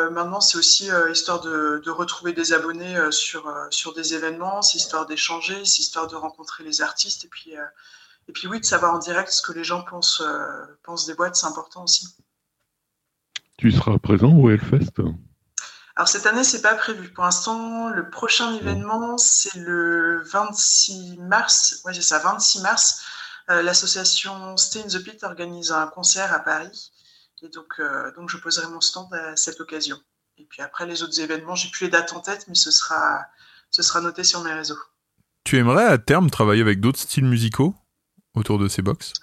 maintenant 0.09 0.41
c'est 0.41 0.57
aussi 0.57 0.89
histoire 1.11 1.39
de, 1.39 1.83
de, 1.85 1.91
retrouver 1.91 2.33
des 2.33 2.51
abonnés 2.51 3.11
sur, 3.11 3.47
sur 3.69 3.93
des 3.93 4.15
événements, 4.15 4.63
c'est 4.63 4.79
histoire 4.79 5.05
d'échanger, 5.05 5.65
c'est 5.65 5.79
histoire 5.79 6.07
de 6.07 6.15
rencontrer 6.15 6.63
les 6.63 6.81
artistes. 6.81 7.23
Et 7.23 7.27
puis, 7.27 7.53
et 8.27 8.31
puis 8.31 8.47
oui, 8.47 8.59
de 8.59 8.65
savoir 8.65 8.95
en 8.95 8.97
direct 8.97 9.29
ce 9.29 9.43
que 9.43 9.53
les 9.53 9.63
gens 9.63 9.83
pensent, 9.83 10.23
pensent 10.81 11.05
des 11.05 11.13
boîtes, 11.13 11.35
c'est 11.35 11.45
important 11.45 11.83
aussi. 11.83 12.07
Tu 13.59 13.71
seras 13.71 13.99
présent 13.99 14.33
au 14.35 14.49
Hellfest? 14.49 14.99
Alors 16.01 16.09
cette 16.09 16.25
année, 16.25 16.43
c'est 16.43 16.63
pas 16.63 16.73
prévu. 16.73 17.09
Pour 17.09 17.25
l'instant, 17.25 17.89
le 17.89 18.09
prochain 18.09 18.55
événement, 18.55 19.19
c'est 19.19 19.59
le 19.59 20.23
26 20.23 21.17
mars. 21.19 21.79
Ouais, 21.85 21.93
c'est 21.93 22.01
ça, 22.01 22.17
26 22.17 22.61
mars. 22.61 23.03
Euh, 23.51 23.61
l'association 23.61 24.57
Stay 24.57 24.79
in 24.79 24.87
the 24.87 24.97
Pit 25.03 25.23
organise 25.23 25.71
un 25.71 25.85
concert 25.85 26.33
à 26.33 26.39
Paris. 26.39 26.91
Et 27.43 27.49
donc, 27.49 27.75
euh, 27.79 28.11
donc 28.15 28.31
je 28.31 28.37
poserai 28.37 28.65
mon 28.71 28.81
stand 28.81 29.13
à 29.13 29.35
cette 29.35 29.61
occasion. 29.61 29.99
Et 30.37 30.45
puis 30.45 30.63
après, 30.63 30.87
les 30.87 31.03
autres 31.03 31.19
événements, 31.19 31.53
j'ai 31.53 31.69
plus 31.69 31.83
les 31.83 31.91
dates 31.91 32.13
en 32.13 32.19
tête, 32.19 32.47
mais 32.47 32.55
ce 32.55 32.71
sera, 32.71 33.23
ce 33.69 33.83
sera 33.83 34.01
noté 34.01 34.23
sur 34.23 34.41
mes 34.41 34.53
réseaux. 34.53 34.79
Tu 35.43 35.59
aimerais 35.59 35.85
à 35.85 35.99
terme 35.99 36.31
travailler 36.31 36.61
avec 36.61 36.79
d'autres 36.79 36.99
styles 36.99 37.25
musicaux 37.25 37.75
autour 38.33 38.57
de 38.57 38.67
ces 38.67 38.81
box? 38.81 39.13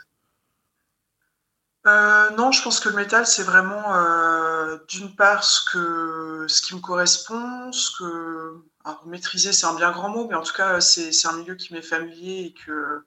Euh, 1.89 2.31
non, 2.37 2.53
je 2.53 2.63
pense 2.63 2.81
que 2.81 2.89
le 2.89 2.97
métal, 2.97 3.27
c'est 3.27 3.43
vraiment 3.43 3.95
euh, 3.95 4.79
d'une 4.89 5.15
part 5.15 5.45
ce, 5.45 5.61
que, 5.71 6.47
ce 6.49 6.63
qui 6.63 6.75
me 6.75 6.81
correspond, 6.81 7.73
ce 7.73 7.91
que. 7.99 8.63
maîtriser, 9.07 9.53
c'est 9.53 9.67
un 9.67 9.75
bien 9.75 9.91
grand 9.93 10.09
mot, 10.09 10.27
mais 10.29 10.35
en 10.35 10.43
tout 10.43 10.55
cas, 10.55 10.81
c'est 10.81 11.27
un 11.27 11.33
milieu 11.33 11.55
qui 11.55 11.73
m'est 11.73 11.83
familier 11.83 12.47
et 12.47 12.55
que, 12.67 13.05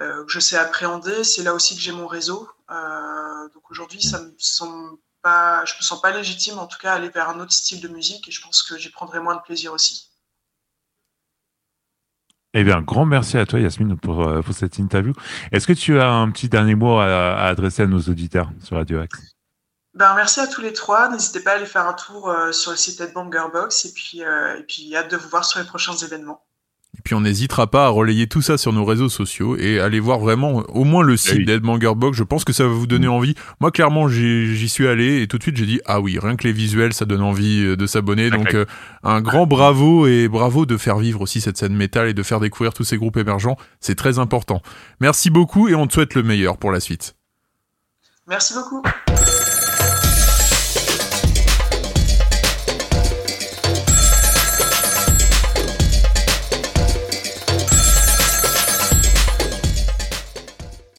euh, 0.00 0.24
je 0.28 0.40
sais 0.40 0.56
appréhender. 0.56 1.24
C'est 1.24 1.42
là 1.42 1.54
aussi 1.54 1.74
que 1.76 1.80
j'ai 1.82 1.92
mon 1.92 2.06
réseau. 2.06 2.48
donc 2.68 3.70
aujourd'hui, 3.70 4.02
ça 4.02 4.20
me 4.20 4.96
pas, 5.22 5.64
je 5.66 5.74
me 5.74 5.82
sens 5.82 6.00
pas 6.00 6.10
légitime, 6.10 6.58
en 6.58 6.66
tout 6.66 6.78
cas, 6.78 6.94
aller 6.94 7.10
vers 7.10 7.28
un 7.28 7.40
autre 7.40 7.52
style 7.52 7.80
de 7.80 7.88
musique 7.88 8.28
et 8.28 8.30
je 8.30 8.40
pense 8.42 8.62
que 8.62 8.78
j'y 8.78 8.90
prendrai 8.90 9.20
moins 9.20 9.36
de 9.36 9.42
plaisir 9.42 9.72
aussi. 9.72 10.09
Eh 12.52 12.64
bien, 12.64 12.80
grand 12.80 13.06
merci 13.06 13.38
à 13.38 13.46
toi, 13.46 13.60
Yasmine, 13.60 13.96
pour, 13.96 14.26
euh, 14.26 14.42
pour 14.42 14.54
cette 14.54 14.78
interview. 14.78 15.12
Est-ce 15.52 15.68
que 15.68 15.72
tu 15.72 16.00
as 16.00 16.10
un 16.10 16.30
petit 16.30 16.48
dernier 16.48 16.74
mot 16.74 16.98
à, 16.98 17.36
adresser 17.42 17.82
à 17.82 17.86
nos 17.86 18.00
auditeurs 18.00 18.50
sur 18.60 18.76
Radio 18.76 19.00
Axe? 19.00 19.36
Ben, 19.94 20.14
merci 20.16 20.40
à 20.40 20.48
tous 20.48 20.60
les 20.60 20.72
trois. 20.72 21.08
N'hésitez 21.10 21.40
pas 21.40 21.52
à 21.52 21.54
aller 21.54 21.66
faire 21.66 21.86
un 21.86 21.92
tour 21.92 22.28
euh, 22.28 22.50
sur 22.50 22.72
le 22.72 22.76
site 22.76 23.00
Headbanger 23.00 23.52
Box 23.52 23.84
et 23.84 23.92
puis, 23.92 24.24
euh, 24.24 24.58
et 24.58 24.62
puis 24.64 24.96
hâte 24.96 25.10
de 25.10 25.16
vous 25.16 25.28
voir 25.28 25.44
sur 25.44 25.60
les 25.60 25.66
prochains 25.66 25.96
événements. 25.96 26.44
Et 26.98 27.02
puis 27.02 27.14
on 27.14 27.20
n'hésitera 27.20 27.68
pas 27.70 27.86
à 27.86 27.88
relayer 27.88 28.26
tout 28.26 28.42
ça 28.42 28.58
sur 28.58 28.72
nos 28.72 28.84
réseaux 28.84 29.08
sociaux 29.08 29.56
et 29.56 29.78
aller 29.78 30.00
voir 30.00 30.18
vraiment 30.18 30.64
au 30.68 30.84
moins 30.84 31.02
le 31.02 31.16
site 31.16 31.48
eh 31.48 31.58
Box. 31.60 32.16
Je 32.16 32.24
pense 32.24 32.44
que 32.44 32.52
ça 32.52 32.64
va 32.64 32.70
vous 32.70 32.86
donner 32.86 33.06
mm. 33.06 33.12
envie. 33.12 33.34
Moi 33.60 33.70
clairement 33.70 34.08
j'y 34.08 34.68
suis 34.68 34.88
allé 34.88 35.22
et 35.22 35.28
tout 35.28 35.38
de 35.38 35.42
suite 35.42 35.56
j'ai 35.56 35.66
dit 35.66 35.80
ah 35.86 36.00
oui 36.00 36.18
rien 36.20 36.36
que 36.36 36.44
les 36.44 36.52
visuels 36.52 36.92
ça 36.92 37.04
donne 37.04 37.22
envie 37.22 37.64
euh, 37.64 37.76
de 37.76 37.86
s'abonner. 37.86 38.30
Donc 38.30 38.54
euh, 38.54 38.66
un 39.04 39.20
grand 39.20 39.46
bravo 39.46 40.06
et 40.06 40.28
bravo 40.28 40.66
de 40.66 40.76
faire 40.76 40.98
vivre 40.98 41.20
aussi 41.20 41.40
cette 41.40 41.56
scène 41.56 41.74
métal 41.74 42.08
et 42.08 42.14
de 42.14 42.22
faire 42.22 42.40
découvrir 42.40 42.74
tous 42.74 42.84
ces 42.84 42.96
groupes 42.96 43.16
émergents. 43.16 43.56
C'est 43.80 43.96
très 43.96 44.18
important. 44.18 44.60
Merci 45.00 45.30
beaucoup 45.30 45.68
et 45.68 45.74
on 45.74 45.86
te 45.86 45.94
souhaite 45.94 46.14
le 46.14 46.22
meilleur 46.22 46.58
pour 46.58 46.72
la 46.72 46.80
suite. 46.80 47.14
Merci 48.26 48.54
beaucoup. 48.54 48.82